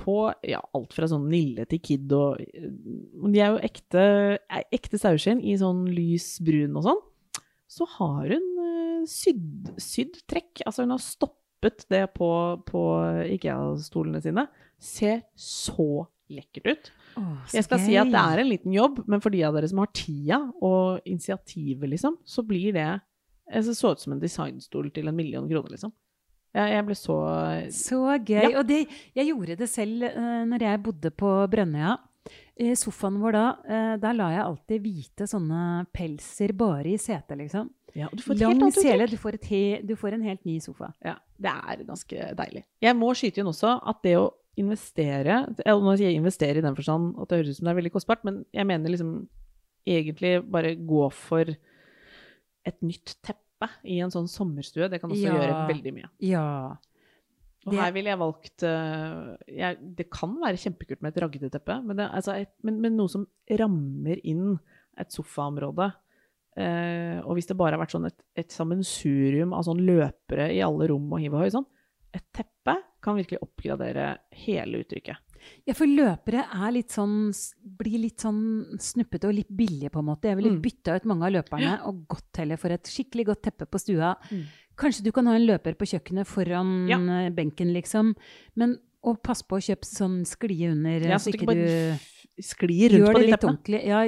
På 0.00 0.30
ja, 0.46 0.60
alt 0.76 0.94
fra 0.96 1.08
sånn 1.10 1.28
Nille 1.30 1.66
til 1.70 1.80
Kid 1.82 2.12
og 2.14 2.42
eh, 2.42 2.68
De 2.68 3.40
er 3.40 3.54
jo 3.54 3.62
ekte, 3.64 4.04
er 4.38 4.66
ekte 4.74 5.00
saueskinn 5.00 5.40
i 5.42 5.56
sånn 5.60 5.86
lys 5.90 6.36
brun 6.44 6.76
og 6.78 6.86
sånn. 6.86 7.02
Så 7.70 7.88
har 7.96 8.28
hun 8.34 8.50
eh, 8.66 9.06
sydd, 9.10 9.72
sydd 9.82 10.20
trekk. 10.30 10.62
Altså 10.66 10.86
hun 10.86 10.94
har 10.94 11.02
stoppet 11.02 11.86
det 11.92 12.04
på, 12.14 12.30
på 12.68 12.84
Ikea-stolene 13.38 14.22
sine. 14.24 14.46
Ser 14.78 15.24
så 15.40 16.06
lekkert 16.32 16.70
ut. 16.70 16.92
Jeg 17.54 17.64
skal 17.64 17.80
si 17.80 17.94
at 17.96 18.10
det 18.12 18.20
er 18.20 18.42
en 18.42 18.50
liten 18.50 18.74
jobb, 18.74 19.00
men 19.08 19.22
for 19.24 19.32
de 19.32 19.42
av 19.46 19.54
dere 19.56 19.68
som 19.70 19.80
har 19.80 19.92
tida 19.96 20.40
og 20.64 21.06
initiativet, 21.08 21.88
liksom, 21.94 22.18
så 22.28 22.44
blir 22.46 22.74
det 22.76 22.88
altså, 22.90 23.74
så 23.76 23.94
ut 23.94 24.02
som 24.02 24.16
en 24.16 24.22
designstol 24.22 24.90
til 24.94 25.08
en 25.08 25.16
million 25.16 25.46
kroner, 25.48 25.72
liksom. 25.76 25.94
Jeg, 26.56 26.72
jeg 26.72 26.84
ble 26.88 26.96
så 26.96 27.16
Så 27.74 28.02
gøy. 28.16 28.44
Ja. 28.48 28.52
Og 28.60 28.68
det, 28.68 28.82
jeg 29.16 29.30
gjorde 29.30 29.58
det 29.60 29.68
selv 29.70 30.06
uh, 30.08 30.44
når 30.48 30.66
jeg 30.70 30.82
bodde 30.86 31.12
på 31.12 31.32
Brønnøya. 31.52 31.96
I 32.56 32.72
sofaen 32.78 33.18
vår 33.20 33.36
da, 33.36 33.44
uh, 33.68 33.94
der 34.00 34.16
la 34.16 34.30
jeg 34.32 34.44
alltid 34.46 34.86
hvite 34.86 35.28
sånne 35.28 35.60
pelser 35.94 36.54
bare 36.56 36.94
i 36.94 36.96
setet, 37.00 37.36
liksom. 37.42 37.68
ja, 37.92 38.08
og 38.08 38.16
du 38.16 38.24
får 38.24 38.34
et 38.34 38.40
helt 38.40 38.48
Lang 38.48 38.64
annet 38.64 38.80
sele, 38.80 39.10
du 39.12 39.20
får, 39.20 39.38
et 39.38 39.50
he, 39.52 39.62
du 39.84 39.92
får 40.00 40.16
en 40.16 40.24
helt 40.24 40.42
ny 40.48 40.56
sofa. 40.64 40.90
Ja, 41.04 41.18
det 41.36 41.52
er 41.52 41.84
ganske 41.86 42.32
deilig. 42.40 42.64
Jeg 42.82 42.98
må 42.98 43.12
skyte 43.18 43.42
inn 43.42 43.52
også 43.52 43.76
at 43.92 44.02
det 44.06 44.16
å 44.18 44.30
investere 44.56 45.42
eller 45.66 45.82
når 45.84 46.00
jeg 46.00 46.16
investerer 46.16 46.62
i 46.62 46.64
den 46.64 46.76
forstand 46.78 47.10
at 47.20 47.28
det 47.28 47.42
høres 47.42 47.50
ut 47.52 47.58
som 47.58 47.68
det 47.68 47.74
er 47.74 47.80
veldig 47.82 47.92
kostbart, 47.92 48.24
men 48.24 48.40
jeg 48.56 48.68
mener 48.68 48.92
liksom 48.92 49.10
egentlig 49.86 50.38
bare 50.48 50.72
gå 50.80 51.08
for 51.14 51.52
et 52.66 52.78
nytt 52.82 53.18
teppe 53.20 53.45
i 53.84 53.98
en 54.04 54.10
sånn 54.12 54.28
sommerstue. 54.28 54.88
Det 54.90 55.00
kan 55.00 55.10
også 55.10 55.24
Ja. 55.26 55.34
gjøre 55.34 55.68
veldig 55.70 55.92
mye. 55.94 56.08
Ja. 56.20 56.76
Og 57.66 57.72
Det- 57.72 57.80
her 57.80 57.92
ville 57.92 58.10
jeg 58.10 58.18
valgt 58.18 58.62
eh, 58.62 59.36
jeg, 59.48 59.96
Det 59.96 60.10
kan 60.10 60.36
være 60.40 60.56
kjempekult 60.56 61.02
med 61.02 61.16
et 61.16 61.22
ragdeteppe, 61.22 61.84
men, 61.84 61.96
det, 61.96 62.10
altså 62.12 62.36
et, 62.40 62.52
men, 62.62 62.80
men 62.80 62.96
noe 62.96 63.08
som 63.08 63.26
rammer 63.50 64.20
inn 64.24 64.58
et 64.98 65.08
sofaområde. 65.10 65.92
Eh, 66.56 67.20
og 67.24 67.34
hvis 67.36 67.46
det 67.48 67.56
bare 67.58 67.72
har 67.76 67.80
vært 67.84 67.92
sånn 67.92 68.06
et, 68.06 68.22
et 68.36 68.48
sammensurium 68.48 69.52
av 69.52 69.64
sånn 69.66 69.82
løpere 69.84 70.54
i 70.54 70.62
alle 70.64 70.88
rom 70.88 71.10
og 71.12 71.20
hiv 71.20 71.34
og 71.34 71.40
høy 71.44 71.50
sånn, 71.50 71.66
et 72.14 72.22
teppe 72.32 72.76
kan 73.02 73.16
virkelig 73.18 73.42
oppgradere 73.42 74.18
hele 74.32 74.80
uttrykket. 74.84 75.18
Ja, 75.66 75.74
for 75.74 75.86
løpere 75.86 76.44
er 76.52 76.72
litt 76.72 76.88
sånn, 76.94 77.32
blir 77.78 77.98
litt 78.00 78.18
sånn 78.22 78.78
snuppete 78.78 79.28
og 79.28 79.34
litt 79.34 79.48
billige, 79.50 79.90
på 79.90 79.98
en 79.98 80.06
måte. 80.06 80.28
Jeg 80.30 80.36
ville 80.36 80.50
Mm. 80.56 80.62
bytta 80.62 80.96
ut 80.96 81.04
mange 81.04 81.22
av 81.26 81.32
løperne 81.32 81.84
og 81.86 82.06
gått 82.08 82.36
heller 82.38 82.56
for 82.56 82.68
et 82.70 82.84
skikkelig 82.84 83.26
godt 83.26 83.42
teppe 83.42 83.66
på 83.66 83.78
stua. 83.78 84.16
Mm. 84.30 84.44
Kanskje 84.76 85.02
du 85.04 85.12
kan 85.12 85.26
ha 85.26 85.34
en 85.34 85.46
løper 85.46 85.74
på 85.74 85.86
kjøkkenet 85.86 86.26
foran 86.26 86.88
Ja. 86.88 86.98
eh, 86.98 87.30
benken, 87.30 87.72
liksom. 87.72 88.14
Men 88.54 88.78
og 89.02 89.22
pass 89.22 89.42
på 89.42 89.56
å 89.56 89.62
kjøpe 89.62 89.84
sånn 89.84 90.24
sklie 90.26 90.70
under, 90.72 90.98
Ja, 91.08 91.16
så 91.16 91.30
så 91.30 91.34
ikke 91.34 91.46
du 91.54 92.42
sklir 92.42 92.90
rundt 92.90 93.06
Gjør 93.06 93.14
på 93.14 93.18
det 93.20 93.26
de 93.26 93.30
litt 93.32 93.44
ordentlig. 93.44 93.86
Ja, 93.86 94.00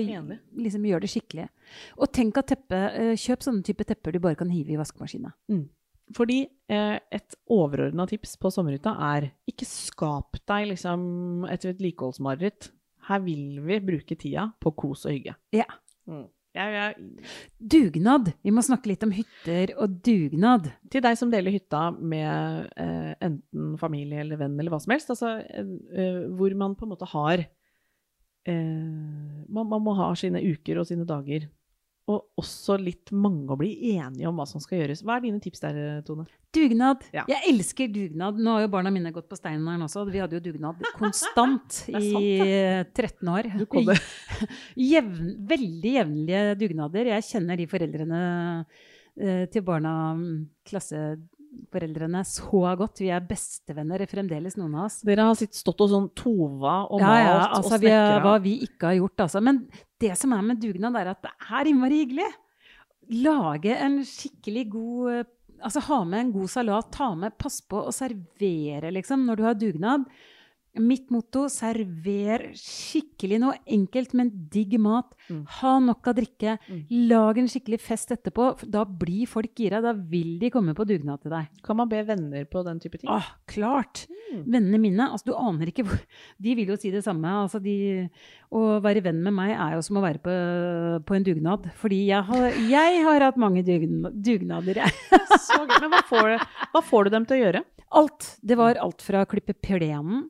liksom 0.59 0.83
gjør 0.85 1.01
det 1.01 1.11
skikkelig. 1.11 1.49
Og 1.99 2.13
tenk 2.13 2.37
at 2.37 2.47
teppe, 2.49 2.73
eh, 2.95 3.15
kjøp 3.15 3.39
sånne 3.41 3.63
type 3.65 3.85
tepper 3.87 4.13
du 4.13 4.19
bare 4.19 4.35
kan 4.37 4.51
hive 4.51 4.71
i 4.71 4.77
vaskemaskina. 4.77 5.33
Fordi 6.17 6.41
eh, 6.73 6.97
et 7.13 7.37
overordna 7.53 8.07
tips 8.09 8.37
på 8.41 8.53
sommerhytta 8.53 8.95
er 9.11 9.31
ikke 9.51 9.69
skap 9.69 10.39
deg 10.49 10.71
liksom 10.73 11.45
et 11.51 11.67
vedlikeholdsmareritt. 11.69 12.71
Her 13.09 13.23
vil 13.25 13.61
vi 13.65 13.79
bruke 13.85 14.17
tida 14.21 14.51
på 14.61 14.73
kos 14.77 15.07
og 15.09 15.15
hygge. 15.17 15.37
Ja. 15.57 15.69
Jeg, 16.57 16.73
jeg, 16.75 16.95
Dugnad. 17.61 18.33
Vi 18.43 18.53
må 18.55 18.65
snakke 18.65 18.91
litt 18.91 19.05
om 19.05 19.13
hytter 19.15 19.75
og 19.79 19.99
dugnad. 20.05 20.71
til 20.91 21.05
deg 21.05 21.19
som 21.21 21.31
deler 21.31 21.55
hytta 21.55 21.91
med 21.93 22.71
eh, 22.81 23.13
enten 23.29 23.77
familie 23.81 24.25
eller 24.25 24.41
venn 24.41 24.57
eller 24.59 24.73
hva 24.73 24.81
som 24.83 24.95
helst, 24.95 25.13
altså 25.13 25.37
eh, 25.45 25.71
eh, 25.93 26.25
hvor 26.39 26.57
man 26.59 26.75
på 26.79 26.87
en 26.87 26.93
måte 26.95 27.09
har 27.13 27.45
eh, 28.49 29.45
man, 29.49 29.69
man 29.69 29.85
må 29.85 29.95
ha 30.01 30.11
sine 30.19 30.43
uker 30.43 30.81
og 30.81 30.89
sine 30.89 31.07
dager. 31.09 31.47
Og 32.09 32.41
også 32.41 32.79
litt 32.81 33.13
mange 33.13 33.53
å 33.53 33.59
bli 33.61 33.71
enige 33.93 34.29
om 34.31 34.39
hva 34.41 34.47
som 34.49 34.63
skal 34.65 34.81
gjøres. 34.81 35.03
Hva 35.05 35.19
er 35.19 35.27
dine 35.27 35.41
tips 35.45 35.61
der, 35.61 35.81
Tone? 36.07 36.25
Dugnad. 36.57 37.05
Ja. 37.13 37.27
Jeg 37.29 37.45
elsker 37.51 37.91
dugnad. 37.93 38.39
Nå 38.41 38.55
har 38.57 38.65
jo 38.65 38.71
barna 38.73 38.93
mine 38.95 39.13
gått 39.13 39.29
på 39.29 39.37
Steineren 39.37 39.85
også. 39.85 40.07
Vi 40.09 40.23
hadde 40.23 40.39
jo 40.39 40.45
dugnad 40.47 40.81
konstant 40.97 41.83
er 41.93 42.07
i 42.09 42.23
eh, 42.47 42.85
13 42.89 43.33
år. 43.35 43.51
Jevn, 44.93 45.35
veldig 45.51 45.97
jevnlige 45.99 46.45
dugnader. 46.63 47.13
Jeg 47.13 47.29
kjenner 47.29 47.61
de 47.61 47.69
foreldrene 47.69 48.23
eh, 48.65 49.45
til 49.53 49.67
barna, 49.69 49.95
mm, 50.17 50.41
klasseforeldrene, 51.59 52.25
så 52.25 52.77
godt. 52.79 53.01
Vi 53.01 53.11
er 53.11 53.25
bestevenner 53.27 54.05
fremdeles, 54.09 54.57
noen 54.57 54.75
av 54.77 54.87
oss. 54.87 55.01
Dere 55.07 55.27
har 55.29 55.35
stått 55.35 55.81
og 55.81 55.91
sånn 55.91 56.09
tova 56.15 56.87
og 56.89 57.01
malt 57.01 57.19
ja, 57.19 57.25
ja, 57.25 57.49
altså 57.57 57.75
og 57.75 57.81
snekra. 57.83 58.21
hva 58.25 58.39
vi 58.43 58.55
ikke 58.67 58.87
har 58.87 58.99
gjort, 58.99 59.21
altså. 59.27 59.41
Men 59.41 59.63
det 60.01 60.15
som 60.19 60.33
er 60.33 60.43
med 60.43 60.61
dugnad, 60.61 60.97
er 60.97 61.13
at 61.13 61.23
det 61.23 61.33
er 61.51 61.71
innmari 61.71 62.03
hyggelig. 62.05 62.31
Lage 63.25 63.75
en 63.75 64.03
skikkelig 64.05 64.69
god 64.71 65.13
eh, 65.15 65.27
Altså 65.59 65.81
ha 65.89 65.97
med 66.07 66.21
en 66.21 66.29
god 66.31 66.51
salat, 66.53 66.87
ta 66.95 67.09
med 67.19 67.35
Pass 67.35 67.57
på 67.67 67.81
å 67.89 67.91
servere, 67.91 68.93
liksom, 68.95 69.25
når 69.27 69.41
du 69.41 69.43
har 69.43 69.57
dugnad. 69.59 70.05
Mitt 70.81 71.11
motto 71.15 71.47
server 71.53 72.49
skikkelig 72.59 73.39
noe 73.43 73.57
enkelt, 73.67 74.13
men 74.19 74.31
digg 74.53 74.77
mat. 74.81 75.13
Mm. 75.29 75.43
Ha 75.59 75.73
nok 75.85 76.09
av 76.11 76.17
drikke. 76.19 76.55
Mm. 76.69 76.83
Lag 77.11 77.39
en 77.43 77.49
skikkelig 77.51 77.81
fest 77.85 78.13
etterpå. 78.15 78.51
Da 78.71 78.85
blir 78.89 79.27
folk 79.31 79.53
gira. 79.59 79.81
Da 79.85 79.93
vil 79.93 80.37
de 80.41 80.51
komme 80.55 80.75
på 80.79 80.87
dugnad 80.89 81.23
til 81.25 81.35
deg. 81.35 81.49
Kan 81.67 81.81
man 81.81 81.91
be 81.91 82.03
venner 82.09 82.47
på 82.51 82.63
den 82.67 82.81
type 82.83 83.01
ting? 83.01 83.11
Ah, 83.13 83.35
klart! 83.51 84.07
Mm. 84.29 84.43
Vennene 84.53 84.79
mine, 84.83 85.07
altså 85.09 85.31
du 85.31 85.37
aner 85.41 85.71
ikke 85.71 85.87
hvor 85.89 86.01
De 86.45 86.53
vil 86.59 86.69
jo 86.69 86.77
si 86.77 86.91
det 86.93 87.01
samme. 87.07 87.31
Altså 87.47 87.61
de, 87.65 87.77
å 88.53 88.65
være 88.85 89.01
venn 89.07 89.23
med 89.25 89.33
meg 89.37 89.55
er 89.57 89.77
jo 89.79 89.85
som 89.87 89.97
å 90.01 90.05
være 90.05 90.21
på, 90.25 90.35
på 91.09 91.17
en 91.17 91.25
dugnad. 91.27 91.71
Fordi 91.81 92.03
jeg 92.11 92.27
har, 92.29 92.49
jeg 92.71 93.03
har 93.07 93.25
hatt 93.29 93.41
mange 93.41 93.65
dugn- 93.67 94.11
dugnader, 94.13 94.83
jeg. 94.85 94.93
Så. 95.49 95.63
Men 95.79 95.91
hva 95.95 96.03
får, 96.09 96.35
hva 96.75 96.83
får 96.85 97.09
du 97.09 97.15
dem 97.17 97.27
til 97.29 97.39
å 97.39 97.43
gjøre? 97.47 97.65
Alt. 97.99 98.35
Det 98.45 98.57
var 98.61 98.77
alt 98.85 99.01
fra 99.01 99.23
å 99.25 99.29
klippe 99.31 99.55
plenen 99.57 100.27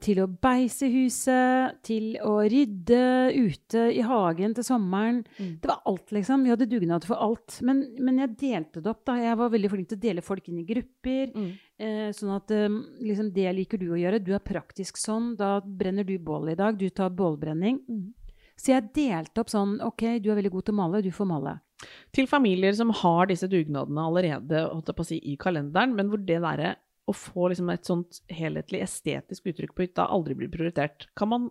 til 0.00 0.22
å 0.22 0.26
beise 0.40 0.88
huset, 0.88 1.78
til 1.84 2.14
å 2.24 2.38
rydde 2.48 3.00
ute 3.36 3.82
i 3.92 4.00
hagen 4.06 4.54
til 4.56 4.64
sommeren. 4.64 5.18
Mm. 5.36 5.50
Det 5.60 5.68
var 5.68 5.82
alt, 5.90 6.12
liksom. 6.16 6.46
Vi 6.46 6.52
hadde 6.54 6.68
dugnad 6.70 7.04
for 7.04 7.20
alt. 7.20 7.58
Men, 7.66 7.82
men 8.00 8.22
jeg 8.22 8.36
delte 8.40 8.80
det 8.80 8.92
opp, 8.94 9.02
da. 9.08 9.18
Jeg 9.20 9.36
var 9.40 9.52
veldig 9.52 9.72
flink 9.74 9.90
til 9.90 10.00
å 10.00 10.04
dele 10.06 10.24
folk 10.24 10.48
inn 10.48 10.62
i 10.62 10.66
grupper. 10.68 11.34
Mm. 11.34 11.50
Eh, 11.84 12.06
sånn 12.16 12.32
at 12.34 12.54
eh, 12.56 12.80
liksom, 13.04 13.28
det 13.36 13.52
liker 13.60 13.82
du 13.82 13.90
å 13.92 14.00
gjøre. 14.00 14.22
Du 14.24 14.32
er 14.36 14.44
praktisk 14.44 15.00
sånn. 15.00 15.34
Da 15.38 15.58
brenner 15.60 16.08
du 16.08 16.16
bål 16.16 16.54
i 16.54 16.58
dag. 16.58 16.80
Du 16.80 16.88
tar 16.88 17.12
bålbrenning. 17.14 17.82
Mm. 17.88 18.06
Så 18.58 18.72
jeg 18.72 18.90
delte 18.96 19.44
opp 19.44 19.52
sånn 19.52 19.78
OK, 19.86 20.18
du 20.22 20.32
er 20.32 20.40
veldig 20.40 20.56
god 20.56 20.66
til 20.66 20.74
å 20.74 20.80
male. 20.80 21.04
Du 21.04 21.12
får 21.14 21.28
male. 21.30 21.58
Til 22.14 22.26
familier 22.26 22.74
som 22.74 22.90
har 23.04 23.28
disse 23.30 23.46
dugnadene 23.50 24.08
allerede 24.08 24.64
holdt 24.66 24.90
jeg 24.90 24.98
på 24.98 25.04
å 25.04 25.08
si, 25.12 25.18
i 25.30 25.36
kalenderen, 25.38 25.94
men 25.94 26.10
hvor 26.10 26.18
det 26.18 26.40
derre 26.42 26.74
å 27.08 27.14
få 27.16 27.48
liksom 27.52 27.70
et 27.72 27.88
sånt 27.88 28.20
helhetlig 28.32 28.82
estetisk 28.84 29.48
uttrykk 29.48 29.74
på 29.74 29.86
hytta 29.86 30.08
aldri 30.12 30.36
blir 30.36 30.50
prioritert. 30.52 31.08
Kan 31.18 31.32
man, 31.32 31.48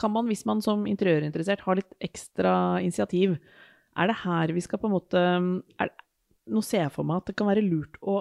kan 0.00 0.12
man, 0.12 0.28
hvis 0.28 0.44
man 0.48 0.60
som 0.64 0.84
interiørinteressert 0.90 1.64
har 1.64 1.80
litt 1.80 1.96
ekstra 2.04 2.54
initiativ, 2.84 3.38
er 3.96 4.10
det 4.10 4.20
her 4.24 4.52
vi 4.52 4.64
skal 4.64 4.80
på 4.82 4.90
en 4.90 4.96
måte 4.96 5.20
er, 5.22 5.94
Nå 6.44 6.60
ser 6.60 6.82
jeg 6.82 6.92
for 6.92 7.08
meg 7.08 7.22
at 7.22 7.30
det 7.30 7.38
kan 7.38 7.48
være 7.48 7.62
lurt 7.64 7.94
å 8.04 8.18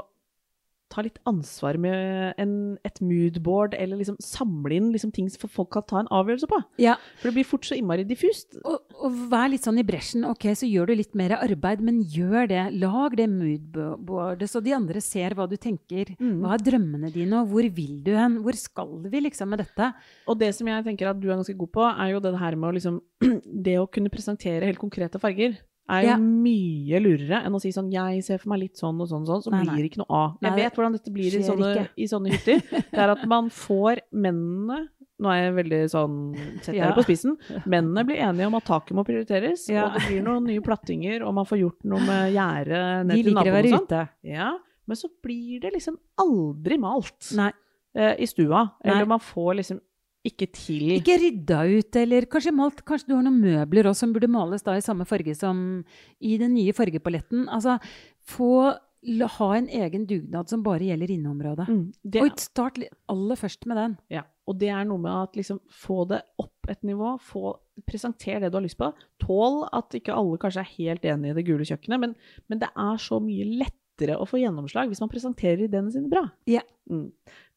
ta 0.94 1.04
litt 1.06 1.18
ansvar 1.30 1.80
med 1.82 2.38
en, 2.42 2.54
et 2.86 3.02
moodboard, 3.04 3.74
eller 3.82 4.00
liksom 4.00 4.20
samle 4.22 4.78
inn 4.78 4.92
liksom 4.94 5.12
ting 5.16 5.28
som 5.34 5.50
folk 5.50 5.72
kan 5.74 5.86
ta 5.90 6.02
en 6.04 6.12
avgjørelse 6.14 6.50
på. 6.52 6.60
Ja, 6.84 6.96
For 7.20 7.32
det 7.32 7.36
blir 7.40 7.50
fort 7.50 7.66
så 7.68 7.78
innmari 7.80 8.06
diffust. 8.08 8.60
og, 8.62 8.84
og 9.02 9.18
vær 9.34 9.50
litt 9.52 9.66
sånn 9.66 9.82
i 9.82 9.86
bresjen. 9.88 10.24
Ok, 10.30 10.46
så 10.60 10.70
gjør 10.70 10.92
du 10.92 10.96
litt 11.02 11.18
mer 11.18 11.36
arbeid, 11.40 11.82
men 11.84 12.04
gjør 12.14 12.48
det. 12.52 12.64
Lag 12.84 13.18
det 13.18 13.28
moodboardet, 13.34 14.50
så 14.52 14.62
de 14.64 14.76
andre 14.78 15.02
ser 15.04 15.36
hva 15.38 15.48
du 15.50 15.58
tenker. 15.58 16.14
Hva 16.20 16.54
er 16.56 16.64
drømmene 16.70 17.12
dine, 17.14 17.42
og 17.42 17.52
hvor 17.52 17.68
vil 17.74 18.00
du 18.06 18.14
hen? 18.18 18.40
Hvor 18.46 18.58
skal 18.60 18.96
vi 19.10 19.24
liksom 19.26 19.50
med 19.54 19.64
dette? 19.64 19.92
Og 20.30 20.38
det 20.40 20.54
som 20.58 20.70
jeg 20.70 20.86
tenker 20.86 21.10
at 21.12 21.20
du 21.20 21.30
er 21.32 21.38
ganske 21.40 21.58
god 21.58 21.72
på, 21.74 21.86
er 21.90 22.14
jo 22.14 22.22
det 22.24 22.36
her 22.40 22.56
med 22.60 22.70
å 22.72 22.78
liksom 22.78 23.02
Det 23.64 23.78
å 23.80 23.88
kunne 23.88 24.12
presentere 24.12 24.68
helt 24.68 24.82
konkrete 24.82 25.20
farger. 25.22 25.56
Er 25.90 26.02
jo 26.04 26.08
Ja. 26.10 26.18
mye 26.18 27.00
lurere 27.04 27.44
enn 27.46 27.52
å 27.54 27.60
si 27.60 27.70
sånn 27.72 27.92
'jeg 27.92 28.24
ser 28.24 28.38
for 28.40 28.50
meg 28.50 28.60
litt 28.62 28.76
sånn 28.78 29.00
og 29.02 29.08
sånn', 29.10 29.28
og 29.28 29.44
sånn, 29.44 29.44
så 29.44 29.52
Nei, 29.52 29.64
blir 29.66 29.84
det 29.84 29.92
ikke 29.92 30.06
noe 30.08 30.16
av. 30.16 30.38
Jeg 30.42 30.52
Nei, 30.52 30.62
vet 30.64 30.76
hvordan 30.76 30.92
dette 30.94 31.12
blir 31.12 31.34
i 31.36 31.44
sånne, 31.44 31.88
i 31.98 32.06
sånne 32.08 32.30
hytter. 32.32 32.62
Det 32.72 32.94
er 33.00 33.10
at 33.12 33.28
man 33.28 33.50
får 33.50 34.00
mennene 34.14 34.88
Nå 35.22 35.30
er 35.30 35.54
jeg 35.54 35.66
veldig 35.66 35.82
sånn 35.92 36.36
Setter 36.64 36.74
Ja. 36.76 36.88
det 36.92 36.96
på 36.98 37.04
spissen. 37.06 37.38
Mennene 37.68 38.04
blir 38.04 38.18
enige 38.18 38.48
om 38.48 38.56
at 38.56 38.66
taket 38.66 38.92
må 38.98 39.06
prioriteres, 39.06 39.70
Ja. 39.70 39.86
og 39.86 39.94
det 39.94 40.02
blir 40.10 40.24
noen 40.24 40.44
nye 40.48 40.60
plattinger, 40.60 41.22
og 41.26 41.34
man 41.36 41.46
får 41.46 41.60
gjort 41.62 41.84
noe 41.86 42.00
med 42.00 42.34
gjerdet 42.34 43.06
ned 43.06 43.24
til 43.24 43.34
naboen 43.34 43.74
og 43.74 43.88
sånn. 43.90 44.10
Ja, 44.24 44.58
men 44.88 44.96
så 44.98 45.08
blir 45.24 45.62
det 45.62 45.72
liksom 45.74 45.98
aldri 46.20 46.78
malt 46.80 47.32
Nei. 47.36 47.52
eh, 47.96 48.16
i 48.20 48.26
stua. 48.26 48.72
Nei. 48.84 48.92
Eller 48.96 49.06
man 49.06 49.20
får 49.20 49.56
liksom 49.58 49.80
ikke 50.24 50.48
til 50.56 50.94
Ikke 50.98 51.18
rydda 51.20 51.60
ut, 51.78 51.96
eller 52.00 52.26
kanskje 52.32 52.54
malt 52.56 52.84
Kanskje 52.88 53.10
du 53.10 53.16
har 53.18 53.24
noen 53.26 53.42
møbler 53.44 53.90
også 53.90 54.06
som 54.06 54.14
burde 54.16 54.30
males 54.32 54.64
da 54.64 54.78
i 54.80 54.84
samme 54.86 55.06
farge 55.10 55.36
som 55.36 55.84
i 56.24 56.38
den 56.40 56.54
nye 56.56 56.72
fargepaletten. 56.76 57.48
Altså, 57.52 57.76
få 58.24 58.78
la- 59.04 59.28
ha 59.28 59.50
en 59.58 59.68
egen 59.68 60.06
dugnad 60.08 60.48
som 60.50 60.64
bare 60.64 60.80
gjelder 60.88 61.12
inneområdet. 61.12 61.68
Mm, 61.68 61.94
det, 62.06 62.22
Og 62.24 62.40
start 62.40 62.80
aller 63.10 63.36
først 63.36 63.66
med 63.68 63.76
den. 63.78 63.98
ja. 64.10 64.24
Og 64.46 64.58
det 64.60 64.68
er 64.76 64.84
noe 64.84 65.00
med 65.00 65.12
at 65.12 65.36
liksom 65.38 65.62
få 65.72 66.06
det 66.10 66.22
opp 66.38 66.68
et 66.68 66.82
nivå, 66.84 67.14
få 67.20 67.58
Presenter 67.88 68.40
det 68.42 68.52
du 68.52 68.58
har 68.58 68.62
lyst 68.66 68.78
på. 68.78 68.94
Tål 69.24 69.70
at 69.74 69.90
ikke 69.96 70.14
alle 70.14 70.38
kanskje 70.38 70.60
er 70.60 70.74
helt 70.78 71.02
enig 71.10 71.32
i 71.32 71.34
det 71.34 71.46
gule 71.48 71.64
kjøkkenet, 71.66 72.00
men, 72.00 72.16
men 72.50 72.60
det 72.60 72.68
er 72.76 72.98
så 73.02 73.18
mye 73.24 73.48
lettere 73.64 74.18
å 74.20 74.28
få 74.28 74.38
gjennomslag 74.44 74.92
hvis 74.92 75.00
man 75.02 75.10
presenterer 75.10 75.64
ideene 75.66 75.90
sine 75.96 76.10
bra. 76.12 76.26
Ja. 76.46 76.62
Mm. 76.92 77.08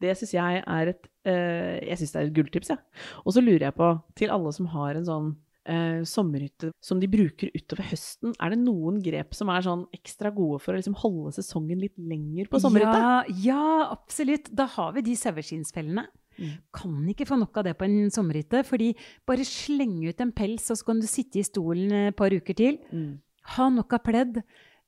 Det 0.00 0.14
syns 0.16 0.33
jeg 0.38 0.62
er 0.64 0.92
et 0.94 1.09
eh, 1.27 1.83
Jeg 1.85 2.01
synes 2.01 2.15
det 2.15 2.21
er 2.21 2.29
et 2.29 2.37
gulltips, 2.37 2.71
jeg. 2.75 3.03
Og 3.25 3.37
så 3.37 3.43
lurer 3.45 3.69
jeg 3.69 3.77
på, 3.77 3.91
til 4.19 4.33
alle 4.35 4.53
som 4.57 4.71
har 4.73 4.99
en 4.99 5.09
sånn 5.09 5.33
eh, 5.67 6.03
sommerhytte 6.07 6.71
som 6.83 7.01
de 7.03 7.09
bruker 7.11 7.51
utover 7.55 7.89
høsten, 7.91 8.35
er 8.39 8.55
det 8.55 8.61
noen 8.62 9.01
grep 9.05 9.35
som 9.37 9.51
er 9.53 9.65
sånn 9.67 9.87
ekstra 9.97 10.33
gode 10.35 10.61
for 10.62 10.75
å 10.75 10.79
liksom 10.81 10.97
holde 11.03 11.35
sesongen 11.37 11.83
litt 11.83 11.97
lenger 11.99 12.51
på 12.51 12.61
sommerhytta? 12.62 13.03
Ja, 13.03 13.17
ja, 13.49 13.89
absolutt. 13.97 14.51
Da 14.57 14.69
har 14.77 14.95
vi 14.97 15.05
de 15.07 15.17
saueskinnsfellene. 15.19 16.07
Mm. 16.37 16.57
Kan 16.77 16.97
ikke 17.09 17.29
få 17.29 17.39
nok 17.41 17.57
av 17.57 17.69
det 17.69 17.77
på 17.81 17.87
en 17.89 18.11
sommerhytte. 18.12 18.62
fordi 18.69 18.93
bare 19.27 19.47
slenge 19.49 20.11
ut 20.11 20.21
en 20.21 20.33
pels, 20.33 20.71
og 20.71 20.81
så 20.81 20.91
kan 20.91 21.01
du 21.01 21.09
sitte 21.11 21.41
i 21.41 21.47
stolen 21.47 21.93
et 21.93 22.17
par 22.17 22.31
uker 22.31 22.55
til. 22.55 22.79
Mm. 22.93 23.19
Ha 23.57 23.69
nok 23.71 23.93
av 23.97 24.05
pledd. 24.05 24.43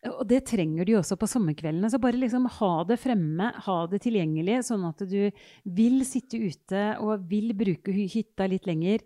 Og 0.06 0.22
det 0.30 0.44
trenger 0.46 0.86
du 0.86 0.92
jo 0.92 1.00
også 1.00 1.16
på 1.18 1.26
sommerkveldene. 1.26 1.90
Så 1.90 1.98
bare 2.02 2.20
liksom 2.20 2.46
ha 2.58 2.72
det 2.86 2.98
fremme, 3.02 3.50
ha 3.66 3.78
det 3.90 3.98
tilgjengelig, 4.04 4.60
sånn 4.68 4.84
at 4.86 5.02
du 5.10 5.20
vil 5.78 6.04
sitte 6.06 6.38
ute 6.38 6.84
og 7.02 7.26
vil 7.30 7.50
bruke 7.58 7.94
hytta 7.94 8.46
litt 8.50 8.68
lenger. 8.70 9.02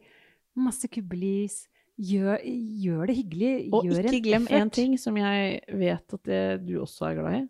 Masse 0.60 0.90
kubbelis. 0.92 1.62
Gjør, 2.02 2.40
gjør 2.42 3.08
det 3.08 3.16
hyggelig. 3.18 3.50
Og 3.72 3.88
gjør 3.88 4.08
ikke 4.08 4.22
glem 4.24 4.46
én 4.48 4.70
ting 4.72 4.94
som 5.00 5.16
jeg 5.20 5.58
vet 5.80 6.14
at 6.16 6.22
det, 6.28 6.44
du 6.66 6.78
også 6.80 7.08
er 7.08 7.18
glad 7.20 7.36
i. 7.36 7.42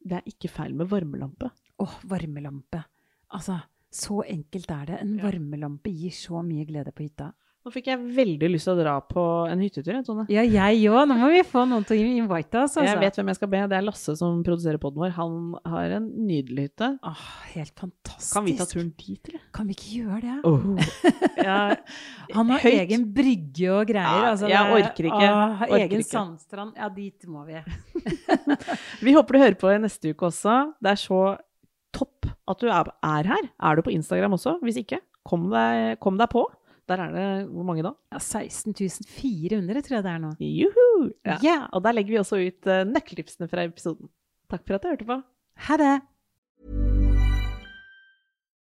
Det 0.00 0.16
er 0.16 0.30
ikke 0.32 0.50
feil 0.52 0.72
med 0.76 0.88
varmelampe. 0.90 1.50
Åh, 1.80 1.98
varmelampe. 2.08 2.80
Altså, 3.36 3.58
så 3.92 4.22
enkelt 4.24 4.72
er 4.72 4.88
det. 4.92 5.00
En 5.04 5.16
varmelampe 5.20 5.92
gir 5.92 6.14
så 6.16 6.40
mye 6.44 6.66
glede 6.68 6.92
på 6.96 7.04
hytta. 7.06 7.30
Nå 7.60 7.68
fikk 7.74 7.90
jeg 7.90 8.00
veldig 8.16 8.48
lyst 8.54 8.64
til 8.64 8.72
å 8.72 8.80
dra 8.80 8.94
på 9.04 9.22
en 9.52 9.60
hyttetur. 9.60 9.92
jeg, 9.92 10.04
Tone. 10.06 10.22
Ja, 10.32 10.40
jeg 10.48 10.78
òg. 10.88 11.02
Nå 11.10 11.16
må 11.20 11.28
vi 11.28 11.42
få 11.44 11.66
noen 11.68 11.84
til 11.84 11.98
å 12.00 12.06
invite 12.22 12.56
oss. 12.62 12.78
Altså. 12.80 12.86
Jeg 12.88 13.00
vet 13.02 13.18
hvem 13.20 13.28
jeg 13.28 13.36
skal 13.36 13.50
be. 13.52 13.60
Det 13.68 13.76
er 13.76 13.84
Lasse 13.84 14.14
som 14.16 14.38
produserer 14.46 14.78
poden 14.80 15.02
vår. 15.02 15.12
Han 15.18 15.34
har 15.68 15.92
en 15.98 16.06
nydelig 16.24 16.70
hytte. 16.70 16.88
Åh, 17.04 17.26
helt 17.52 17.74
fantastisk. 17.82 18.32
Kan 18.32 18.46
vi 18.48 18.54
ta 18.56 18.64
turen 18.70 18.88
dit, 18.96 19.28
eller? 19.28 19.42
Kan 19.52 19.68
vi 19.68 19.76
ikke 19.76 19.90
gjøre 19.98 20.20
det? 20.24 20.96
Ja, 21.50 21.58
Han 22.36 22.50
har 22.52 22.64
høyt. 22.64 22.80
egen 22.86 23.04
brygge 23.16 23.68
og 23.76 23.86
greier. 23.92 24.24
Ja, 24.24 24.32
altså, 24.32 24.48
jeg 24.48 24.64
det- 24.64 24.80
orker 24.80 25.10
ikke. 25.10 25.28
Åh, 25.28 25.62
Orker 25.68 25.76
egen 25.84 26.00
ikke. 26.00 26.08
sandstrand. 26.10 26.72
Ja, 26.80 26.88
dit 26.96 27.28
må 27.28 27.44
vi. 27.44 27.60
Vi 29.04 29.12
håper 29.16 29.36
du 29.36 29.42
hører 29.44 29.58
på 29.60 29.70
i 29.72 29.78
neste 29.84 30.12
uke 30.14 30.28
også. 30.30 30.56
Det 30.80 30.92
er 30.94 31.00
så 31.00 31.20
topp 31.96 32.28
at 32.48 32.60
du 32.64 32.68
er 32.72 32.92
her. 33.02 33.48
Er 33.60 33.76
du 33.76 33.82
på 33.84 33.92
Instagram 33.92 34.36
også? 34.36 34.56
Hvis 34.64 34.80
ikke, 34.80 35.00
kom 35.28 35.48
deg, 35.52 35.98
kom 36.00 36.16
deg 36.20 36.30
på. 36.32 36.44
Der 36.90 36.96
er 36.96 37.10
det 37.14 37.48
Hvor 37.48 37.62
mange 37.62 37.82
da? 37.82 37.92
Ja, 38.12 38.18
16 38.18 38.74
400 39.06 39.82
tror 39.82 39.96
jeg 39.96 40.04
det 40.04 40.10
er 40.10 40.18
nå. 40.18 40.30
Juhu! 40.40 41.10
Ja. 41.26 41.36
Ja. 41.42 41.66
Og 41.72 41.84
der 41.84 41.92
legger 41.92 42.10
vi 42.10 42.18
også 42.18 42.36
ut 42.36 42.66
eh, 42.66 42.84
nøkkeltipsene 42.84 43.48
fra 43.48 43.64
episoden. 43.64 44.10
Takk 44.50 44.66
for 44.66 44.74
at 44.74 44.82
du 44.82 44.88
hørte 44.88 45.04
på. 45.04 45.20
Ha 45.54 45.76
det! 45.76 46.00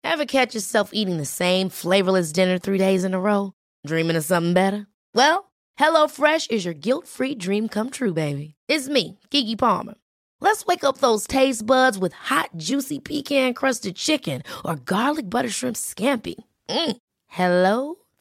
Ever 0.05 0.24
catch 0.24 0.55
yourself 0.55 0.90
eating 0.94 1.18
the 1.18 1.26
same 1.26 1.68
flavorless 1.68 2.33
dinner 2.33 2.59
three 2.59 2.79
days 2.79 3.05
in 3.05 3.12
a 3.12 3.20
row? 3.20 3.52
Dreaming 3.87 4.16
of 4.16 4.24
something 4.24 4.55
better? 4.55 4.87
Well, 5.14 5.50
HelloFresh 5.79 6.50
is 6.50 6.64
your 6.64 6.74
guilt-free 6.74 7.35
dream 7.35 7.68
come 7.68 7.90
true, 7.90 8.14
baby. 8.14 8.55
It's 8.68 8.88
me, 8.88 9.18
Kiki 9.31 9.57
Palmer. 9.57 9.94
Let's 10.40 10.64
wake 10.64 10.85
up 10.85 10.98
those 10.98 11.26
taste 11.26 11.66
buds 11.66 11.98
with 11.98 12.14
hot, 12.14 12.50
juicy 12.57 12.98
pecan-crusted 13.00 13.96
chicken 13.96 14.42
or 14.64 14.76
garlic 14.76 15.29
butter 15.29 15.50
shrimp 15.50 15.76
scampi. 15.76 16.35
Mm. 16.68 16.96
Hello 17.26 17.96